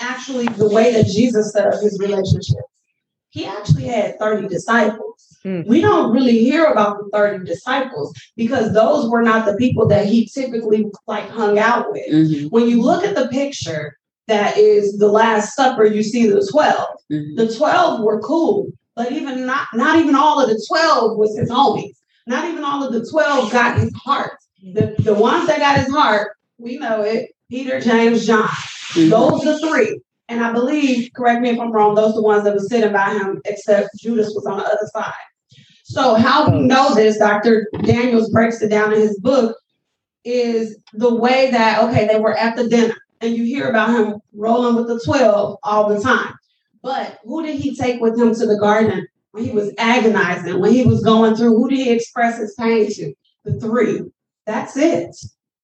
actually 0.00 0.48
the 0.48 0.68
way 0.68 0.92
that 0.92 1.06
Jesus 1.06 1.52
set 1.52 1.72
up 1.72 1.80
his 1.80 1.98
relationships. 1.98 2.62
He 3.30 3.46
actually 3.46 3.84
had 3.84 4.18
30 4.18 4.48
disciples. 4.48 5.11
Mm. 5.44 5.66
We 5.66 5.80
don't 5.80 6.12
really 6.12 6.38
hear 6.38 6.66
about 6.66 6.98
the 6.98 7.08
30 7.12 7.44
disciples 7.44 8.14
because 8.36 8.72
those 8.72 9.10
were 9.10 9.22
not 9.22 9.44
the 9.46 9.56
people 9.56 9.86
that 9.88 10.06
he 10.06 10.26
typically 10.26 10.86
like 11.06 11.28
hung 11.28 11.58
out 11.58 11.90
with. 11.92 12.06
Mhm. 12.12 12.50
When 12.50 12.68
you 12.68 12.80
look 12.80 13.04
at 13.04 13.14
the 13.14 13.28
picture 13.28 13.96
that 14.28 14.56
is 14.56 14.98
the 14.98 15.08
Last 15.08 15.54
Supper, 15.56 15.84
you 15.84 16.02
see 16.02 16.26
the 16.28 16.46
12. 16.50 16.86
Mhm. 17.10 17.36
The 17.36 17.54
12 17.54 18.00
were 18.02 18.20
cool, 18.20 18.68
but 18.94 19.10
even 19.10 19.44
not 19.46 19.66
not 19.74 19.98
even 19.98 20.14
all 20.14 20.40
of 20.40 20.48
the 20.48 20.64
12 20.68 21.16
was 21.16 21.36
his 21.36 21.50
homies. 21.50 21.96
Not 22.26 22.48
even 22.48 22.62
all 22.62 22.84
of 22.84 22.92
the 22.92 23.04
12 23.04 23.50
got 23.50 23.78
his 23.78 23.92
heart. 23.94 24.38
The, 24.74 24.94
the 25.00 25.14
ones 25.14 25.48
that 25.48 25.58
got 25.58 25.78
his 25.78 25.92
heart, 25.92 26.36
we 26.58 26.78
know 26.78 27.00
it, 27.02 27.32
Peter, 27.50 27.80
James, 27.80 28.24
John. 28.24 28.48
Mhm. 28.92 29.10
Those 29.10 29.44
are 29.46 29.58
three. 29.58 30.00
And 30.28 30.42
I 30.42 30.52
believe, 30.52 31.10
correct 31.14 31.42
me 31.42 31.50
if 31.50 31.58
I'm 31.60 31.72
wrong, 31.72 31.94
those 31.96 32.12
are 32.12 32.14
the 32.14 32.22
ones 32.22 32.44
that 32.44 32.54
were 32.54 32.60
sitting 32.60 32.92
by 32.92 33.10
him, 33.10 33.40
except 33.44 33.88
Judas 33.98 34.32
was 34.34 34.46
on 34.46 34.58
the 34.58 34.64
other 34.64 34.88
side. 34.94 35.12
So 35.92 36.14
how 36.14 36.50
we 36.50 36.60
know 36.60 36.94
this, 36.94 37.18
Dr. 37.18 37.68
Daniels 37.82 38.30
breaks 38.30 38.62
it 38.62 38.70
down 38.70 38.94
in 38.94 39.00
his 39.00 39.20
book, 39.20 39.54
is 40.24 40.78
the 40.94 41.14
way 41.14 41.50
that, 41.50 41.82
okay, 41.84 42.06
they 42.06 42.18
were 42.18 42.34
at 42.34 42.56
the 42.56 42.66
dinner 42.66 42.96
and 43.20 43.36
you 43.36 43.44
hear 43.44 43.68
about 43.68 43.90
him 43.90 44.18
rolling 44.32 44.74
with 44.74 44.88
the 44.88 44.98
12 45.04 45.58
all 45.62 45.88
the 45.88 46.00
time. 46.00 46.32
But 46.82 47.18
who 47.24 47.44
did 47.44 47.60
he 47.60 47.76
take 47.76 48.00
with 48.00 48.18
him 48.18 48.34
to 48.34 48.46
the 48.46 48.58
garden 48.58 49.06
when 49.32 49.44
he 49.44 49.50
was 49.50 49.70
agonizing, 49.76 50.60
when 50.60 50.72
he 50.72 50.86
was 50.86 51.04
going 51.04 51.36
through? 51.36 51.56
Who 51.56 51.68
did 51.68 51.78
he 51.78 51.90
express 51.90 52.38
his 52.38 52.54
pain 52.54 52.90
to? 52.90 53.12
The 53.44 53.60
three. 53.60 54.00
That's 54.46 54.78
it. 54.78 55.14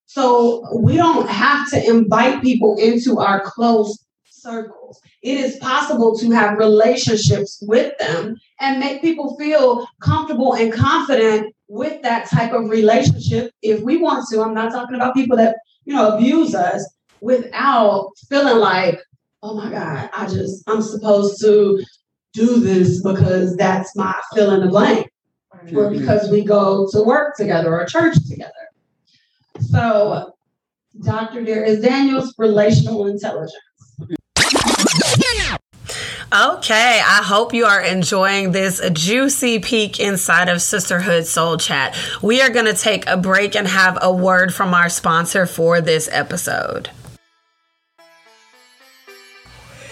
So 0.04 0.62
we 0.76 0.96
don't 0.96 1.28
have 1.28 1.70
to 1.70 1.88
invite 1.88 2.42
people 2.42 2.76
into 2.78 3.18
our 3.18 3.40
close 3.40 4.04
circles. 4.28 5.00
It 5.22 5.38
is 5.38 5.56
possible 5.56 6.18
to 6.18 6.30
have 6.32 6.58
relationships 6.58 7.62
with 7.66 7.96
them 7.98 8.36
and 8.60 8.80
make 8.80 9.00
people 9.00 9.36
feel 9.36 9.86
comfortable 10.00 10.54
and 10.54 10.72
confident 10.72 11.54
with 11.68 12.02
that 12.02 12.28
type 12.28 12.52
of 12.52 12.68
relationship 12.68 13.52
if 13.62 13.80
we 13.82 13.98
want 13.98 14.26
to. 14.30 14.42
I'm 14.42 14.54
not 14.54 14.72
talking 14.72 14.96
about 14.96 15.14
people 15.14 15.36
that, 15.36 15.56
you 15.84 15.94
know, 15.94 16.16
abuse 16.16 16.54
us 16.54 16.88
without 17.20 18.10
feeling 18.28 18.58
like, 18.58 19.00
oh 19.42 19.54
my 19.54 19.70
God, 19.70 20.10
I 20.12 20.26
just, 20.26 20.64
I'm 20.68 20.82
supposed 20.82 21.40
to 21.42 21.82
do 22.32 22.60
this 22.60 23.02
because 23.02 23.56
that's 23.56 23.94
my 23.96 24.14
fill 24.34 24.52
in 24.52 24.60
the 24.60 24.68
blank 24.68 25.10
or 25.74 25.90
because 25.90 26.30
we 26.30 26.44
go 26.44 26.88
to 26.92 27.02
work 27.02 27.36
together 27.36 27.74
or 27.74 27.84
church 27.86 28.16
together. 28.28 28.52
So, 29.60 30.34
Dr. 31.02 31.42
Dharius 31.42 31.82
Daniels, 31.82 32.34
relational 32.38 33.06
intelligence. 33.06 33.54
Okay, 36.30 37.00
I 37.02 37.22
hope 37.22 37.54
you 37.54 37.64
are 37.64 37.80
enjoying 37.80 38.52
this 38.52 38.82
juicy 38.92 39.60
peek 39.60 39.98
inside 39.98 40.50
of 40.50 40.60
Sisterhood 40.60 41.24
Soul 41.24 41.56
Chat. 41.56 41.96
We 42.20 42.42
are 42.42 42.50
going 42.50 42.66
to 42.66 42.74
take 42.74 43.08
a 43.08 43.16
break 43.16 43.56
and 43.56 43.66
have 43.66 43.96
a 44.02 44.12
word 44.12 44.52
from 44.52 44.74
our 44.74 44.90
sponsor 44.90 45.46
for 45.46 45.80
this 45.80 46.06
episode. 46.12 46.90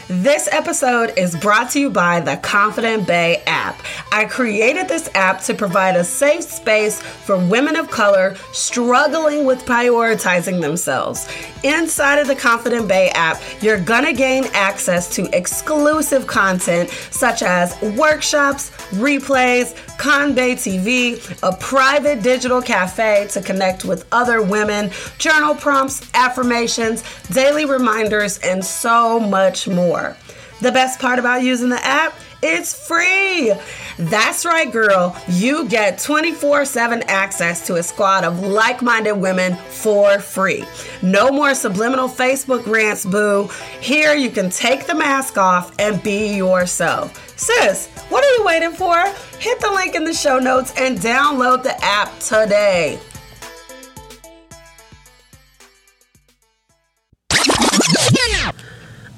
This 0.08 0.48
episode 0.52 1.14
is 1.16 1.34
brought 1.34 1.70
to 1.70 1.80
you 1.80 1.90
by 1.90 2.20
the 2.20 2.36
Confident 2.36 3.08
Bae 3.08 3.42
app. 3.48 3.82
I 4.12 4.24
created 4.24 4.86
this 4.86 5.10
app 5.16 5.40
to 5.42 5.54
provide 5.54 5.96
a 5.96 6.04
safe 6.04 6.44
space 6.44 7.02
for 7.02 7.36
women 7.36 7.74
of 7.74 7.90
color 7.90 8.36
struggling 8.52 9.44
with 9.44 9.64
prioritizing 9.64 10.60
themselves. 10.60 11.28
Inside 11.64 12.20
of 12.20 12.28
the 12.28 12.36
Confident 12.36 12.88
Bae 12.88 13.10
app, 13.16 13.42
you're 13.60 13.80
gonna 13.80 14.12
gain 14.12 14.44
access 14.52 15.12
to 15.16 15.28
exclusive 15.36 16.28
content 16.28 16.88
such 17.10 17.42
as 17.42 17.76
workshops, 17.96 18.70
replays, 18.92 19.74
Conbay 19.98 20.54
TV, 20.54 21.18
a 21.42 21.56
private 21.56 22.22
digital 22.22 22.62
cafe 22.62 23.26
to 23.30 23.42
connect 23.42 23.84
with 23.84 24.06
other 24.12 24.40
women, 24.40 24.92
journal 25.18 25.56
prompts, 25.56 26.08
affirmations, 26.14 27.02
daily 27.32 27.64
reminders, 27.64 28.38
and 28.38 28.64
so 28.64 29.18
much 29.18 29.66
more. 29.66 29.95
The 30.60 30.72
best 30.72 31.00
part 31.00 31.18
about 31.18 31.42
using 31.42 31.68
the 31.68 31.84
app, 31.84 32.14
it's 32.42 32.86
free. 32.86 33.52
That's 33.98 34.44
right, 34.46 34.70
girl. 34.70 35.16
You 35.28 35.68
get 35.68 35.98
24 35.98 36.64
7 36.64 37.02
access 37.08 37.66
to 37.66 37.76
a 37.76 37.82
squad 37.82 38.24
of 38.24 38.40
like 38.40 38.82
minded 38.82 39.14
women 39.14 39.54
for 39.56 40.18
free. 40.18 40.64
No 41.02 41.30
more 41.30 41.54
subliminal 41.54 42.08
Facebook 42.08 42.66
rants, 42.66 43.04
boo. 43.04 43.50
Here 43.80 44.14
you 44.14 44.30
can 44.30 44.48
take 44.48 44.86
the 44.86 44.94
mask 44.94 45.36
off 45.36 45.74
and 45.78 46.02
be 46.02 46.36
yourself. 46.36 47.22
Sis, 47.38 47.88
what 48.08 48.24
are 48.24 48.32
you 48.38 48.44
waiting 48.44 48.72
for? 48.72 48.96
Hit 49.38 49.60
the 49.60 49.70
link 49.70 49.94
in 49.94 50.04
the 50.04 50.14
show 50.14 50.38
notes 50.38 50.72
and 50.78 50.98
download 50.98 51.62
the 51.62 51.76
app 51.84 52.18
today. 52.18 52.98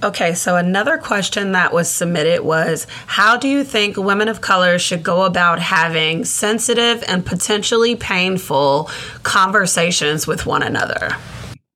Okay, 0.00 0.34
so 0.34 0.54
another 0.54 0.96
question 0.96 1.50
that 1.52 1.72
was 1.72 1.90
submitted 1.90 2.44
was 2.44 2.87
How 3.06 3.37
do 3.37 3.48
you 3.48 3.64
think 3.64 3.96
women 3.96 4.28
of 4.28 4.40
color 4.40 4.78
should 4.78 5.02
go 5.02 5.24
about 5.24 5.58
having 5.58 6.24
sensitive 6.24 7.02
and 7.08 7.26
potentially 7.26 7.96
painful 7.96 8.90
conversations 9.24 10.26
with 10.26 10.46
one 10.46 10.62
another? 10.62 11.11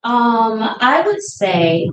Um, 0.04 0.62
I 0.62 1.02
would 1.04 1.20
say 1.20 1.90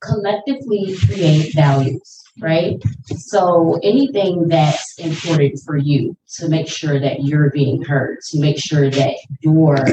collectively 0.00 0.96
create 1.04 1.52
values. 1.54 2.22
right? 2.40 2.80
So 3.16 3.80
anything 3.82 4.46
that's 4.46 4.96
important 4.98 5.60
for 5.66 5.76
you 5.76 6.16
to 6.36 6.48
make 6.48 6.68
sure 6.68 7.00
that 7.00 7.24
you're 7.24 7.50
being 7.50 7.82
heard, 7.82 8.18
to 8.30 8.38
make 8.38 8.58
sure 8.60 8.90
that 8.90 9.14
your 9.40 9.84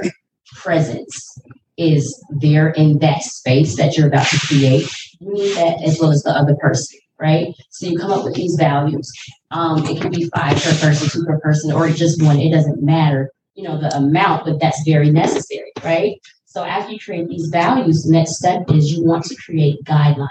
presence 0.54 1.40
is 1.78 2.24
there 2.30 2.70
in 2.70 3.00
that 3.00 3.22
space 3.24 3.78
that 3.78 3.98
you're 3.98 4.08
about 4.08 4.28
to 4.28 4.40
create, 4.48 4.90
you 5.20 5.34
need 5.34 5.56
that 5.56 5.82
as 5.84 6.00
well 6.00 6.12
as 6.12 6.24
the 6.24 6.32
other 6.32 6.56
person, 6.56 7.00
right? 7.20 7.54
So 7.70 7.88
you 7.88 7.98
come 7.98 8.12
up 8.12 8.24
with 8.24 8.36
these 8.36 8.56
values. 8.56 9.12
Um, 9.52 9.86
it 9.86 10.02
can 10.02 10.12
be 10.12 10.30
five 10.36 10.62
per 10.62 10.78
person, 10.78 11.10
two 11.10 11.26
per 11.26 11.40
person, 11.40 11.72
or 11.72 11.90
just 11.90 12.22
one. 12.22 12.40
It 12.40 12.52
doesn't 12.52 12.82
matter, 12.82 13.32
you 13.56 13.64
know, 13.64 13.80
the 13.80 13.96
amount, 13.96 14.46
but 14.46 14.60
that's 14.60 14.84
very 14.84 15.10
necessary, 15.10 15.72
right? 15.84 16.20
So 16.46 16.64
after 16.64 16.94
you 16.94 17.00
create 17.00 17.28
these 17.28 17.48
values, 17.48 18.04
the 18.04 18.14
next 18.14 18.38
step 18.38 18.64
is 18.72 18.94
you 18.94 19.04
want 19.04 19.26
to 19.26 19.36
create 19.36 19.84
guidelines 19.84 20.30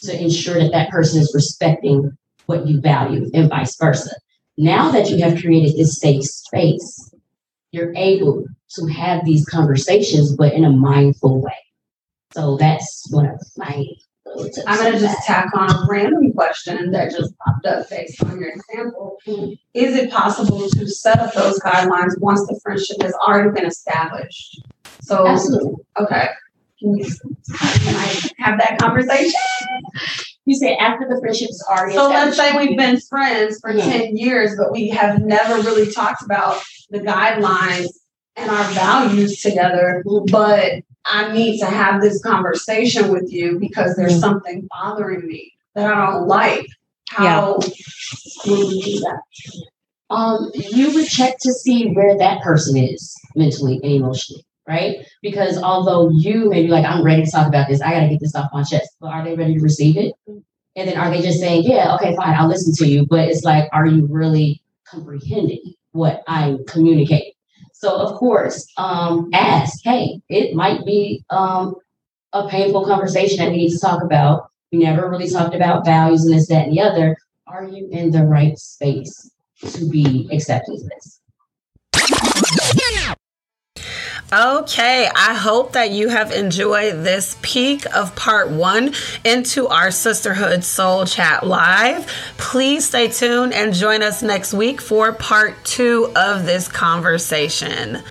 to 0.00 0.22
ensure 0.22 0.58
that 0.58 0.72
that 0.72 0.90
person 0.90 1.20
is 1.20 1.32
respecting 1.34 2.16
what 2.46 2.66
you 2.66 2.80
value 2.80 3.30
and 3.32 3.48
vice 3.48 3.76
versa. 3.76 4.14
Now 4.58 4.90
that 4.90 5.08
you 5.08 5.22
have 5.24 5.40
created 5.40 5.76
this 5.76 5.98
safe 5.98 6.24
space, 6.24 7.14
you're 7.72 7.94
able 7.96 8.44
to 8.74 8.86
have 8.86 9.24
these 9.24 9.44
conversations, 9.46 10.34
but 10.36 10.52
in 10.52 10.64
a 10.64 10.70
mindful 10.70 11.40
way. 11.40 11.56
So 12.32 12.56
that's 12.56 13.06
one 13.10 13.26
of 13.26 13.40
my 13.56 13.84
I'm 14.66 14.78
gonna 14.78 14.98
just 14.98 15.16
that. 15.18 15.22
tack 15.26 15.50
on 15.54 15.70
a 15.70 15.86
random 15.88 16.32
question 16.32 16.90
that 16.90 17.12
just 17.12 17.34
popped 17.38 17.66
up 17.66 17.88
based 17.88 18.22
on 18.24 18.40
your 18.40 18.48
example. 18.50 19.16
Is 19.74 19.94
it 19.96 20.10
possible 20.10 20.68
to 20.68 20.88
set 20.88 21.20
up 21.20 21.32
those 21.34 21.60
guidelines 21.60 22.18
once 22.18 22.40
the 22.48 22.58
friendship 22.62 23.00
has 23.02 23.12
already 23.14 23.50
been 23.50 23.66
established? 23.66 24.60
So, 25.02 25.28
Absolutely. 25.28 25.74
okay. 26.00 26.28
Can 26.80 26.96
you- 26.96 27.04
can 27.04 27.94
I 27.94 28.30
have 28.38 28.58
that 28.58 28.78
conversation? 28.80 29.40
You 30.46 30.56
say 30.56 30.76
after 30.76 31.06
the 31.08 31.18
friendship 31.20 31.50
is 31.50 31.64
already 31.70 31.94
So 31.94 32.08
let's 32.08 32.36
say 32.36 32.56
we've 32.56 32.76
been 32.76 32.98
friends 33.00 33.58
for 33.60 33.72
Yeah. 33.72 33.84
ten 33.84 34.16
years, 34.16 34.56
but 34.58 34.72
we 34.72 34.88
have 34.88 35.20
never 35.22 35.56
really 35.62 35.90
talked 35.92 36.22
about 36.22 36.60
the 36.90 36.98
guidelines 37.00 37.86
and 38.36 38.50
our 38.50 38.64
values 38.72 39.40
together. 39.40 40.02
But 40.30 40.82
I 41.06 41.32
need 41.32 41.60
to 41.60 41.66
have 41.66 42.00
this 42.00 42.22
conversation 42.22 43.10
with 43.10 43.32
you 43.32 43.58
because 43.58 43.96
there's 43.96 44.18
something 44.18 44.68
bothering 44.70 45.26
me 45.26 45.52
that 45.74 45.92
I 45.92 46.06
don't 46.10 46.26
like. 46.26 46.66
How 47.10 47.58
will 48.46 48.68
we 48.68 48.82
do 48.82 49.00
that? 49.00 49.20
um, 50.10 50.50
you 50.54 50.92
would 50.94 51.08
check 51.08 51.38
to 51.40 51.52
see 51.52 51.90
where 51.92 52.16
that 52.18 52.42
person 52.42 52.76
is 52.76 53.14
mentally 53.34 53.80
and 53.82 53.92
emotionally, 53.92 54.44
right? 54.66 54.98
Because 55.22 55.58
although 55.58 56.10
you 56.10 56.48
may 56.48 56.62
be 56.62 56.68
like, 56.68 56.84
I'm 56.84 57.04
ready 57.04 57.24
to 57.24 57.30
talk 57.30 57.48
about 57.48 57.68
this, 57.68 57.80
I 57.80 57.92
got 57.92 58.00
to 58.00 58.08
get 58.08 58.20
this 58.20 58.34
off 58.34 58.50
my 58.52 58.62
chest, 58.62 58.90
but 59.00 59.08
are 59.08 59.24
they 59.24 59.34
ready 59.34 59.54
to 59.54 59.60
receive 59.60 59.96
it? 59.96 60.14
And 60.76 60.88
then 60.88 60.96
are 60.96 61.10
they 61.10 61.22
just 61.22 61.40
saying, 61.40 61.64
yeah, 61.64 61.94
okay, 61.96 62.14
fine, 62.16 62.34
I'll 62.34 62.48
listen 62.48 62.74
to 62.84 62.86
you. 62.86 63.06
But 63.06 63.28
it's 63.28 63.44
like, 63.44 63.68
are 63.72 63.86
you 63.86 64.06
really 64.06 64.60
comprehending 64.86 65.74
what 65.92 66.22
I'm 66.26 66.64
communicating? 66.66 67.33
So, 67.84 67.94
of 67.94 68.14
course, 68.14 68.66
um, 68.78 69.28
ask, 69.34 69.80
hey, 69.84 70.22
it 70.30 70.54
might 70.54 70.86
be 70.86 71.22
um, 71.28 71.74
a 72.32 72.48
painful 72.48 72.86
conversation 72.86 73.38
that 73.38 73.50
we 73.50 73.58
need 73.58 73.72
to 73.72 73.78
talk 73.78 74.02
about. 74.02 74.48
We 74.72 74.78
never 74.78 75.10
really 75.10 75.28
talked 75.28 75.54
about 75.54 75.84
values 75.84 76.24
and 76.24 76.32
this, 76.32 76.48
that, 76.48 76.68
and 76.68 76.72
the 76.72 76.80
other. 76.80 77.14
Are 77.46 77.68
you 77.68 77.86
in 77.92 78.10
the 78.10 78.24
right 78.24 78.56
space? 78.58 79.30
to 79.60 79.88
be 79.88 80.28
accepting 80.32 80.88
this. 80.88 81.20
Okay, 84.32 85.08
I 85.14 85.34
hope 85.34 85.72
that 85.74 85.90
you 85.90 86.08
have 86.08 86.32
enjoyed 86.32 87.04
this 87.04 87.36
peek 87.42 87.86
of 87.94 88.16
part 88.16 88.50
one 88.50 88.92
into 89.24 89.68
our 89.68 89.90
Sisterhood 89.90 90.64
Soul 90.64 91.04
Chat 91.04 91.46
Live. 91.46 92.06
Please 92.36 92.86
stay 92.86 93.08
tuned 93.08 93.52
and 93.52 93.72
join 93.72 94.02
us 94.02 94.22
next 94.22 94.52
week 94.52 94.80
for 94.80 95.12
part 95.12 95.62
two 95.64 96.10
of 96.16 96.46
this 96.46 96.66
conversation. 96.66 98.02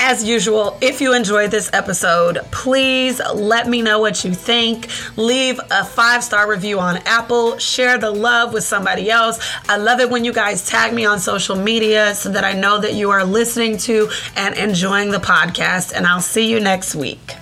As 0.00 0.22
usual, 0.22 0.78
if 0.80 1.00
you 1.00 1.12
enjoyed 1.12 1.50
this 1.50 1.68
episode, 1.72 2.38
please 2.52 3.20
let 3.34 3.66
me 3.66 3.82
know 3.82 3.98
what 3.98 4.24
you 4.24 4.32
think. 4.32 4.88
Leave 5.16 5.58
a 5.72 5.84
five 5.84 6.22
star 6.22 6.48
review 6.48 6.78
on 6.78 6.98
Apple. 6.98 7.58
Share 7.58 7.98
the 7.98 8.10
love 8.10 8.52
with 8.52 8.62
somebody 8.62 9.10
else. 9.10 9.40
I 9.68 9.76
love 9.76 9.98
it 9.98 10.08
when 10.08 10.24
you 10.24 10.32
guys 10.32 10.64
tag 10.64 10.94
me 10.94 11.04
on 11.04 11.18
social 11.18 11.56
media 11.56 12.14
so 12.14 12.30
that 12.30 12.44
I 12.44 12.52
know 12.52 12.80
that 12.80 12.94
you 12.94 13.10
are 13.10 13.24
listening 13.24 13.76
to 13.78 14.08
and 14.36 14.56
enjoying 14.56 15.10
the 15.10 15.18
podcast. 15.18 15.92
And 15.92 16.06
I'll 16.06 16.20
see 16.20 16.48
you 16.48 16.60
next 16.60 16.94
week. 16.94 17.34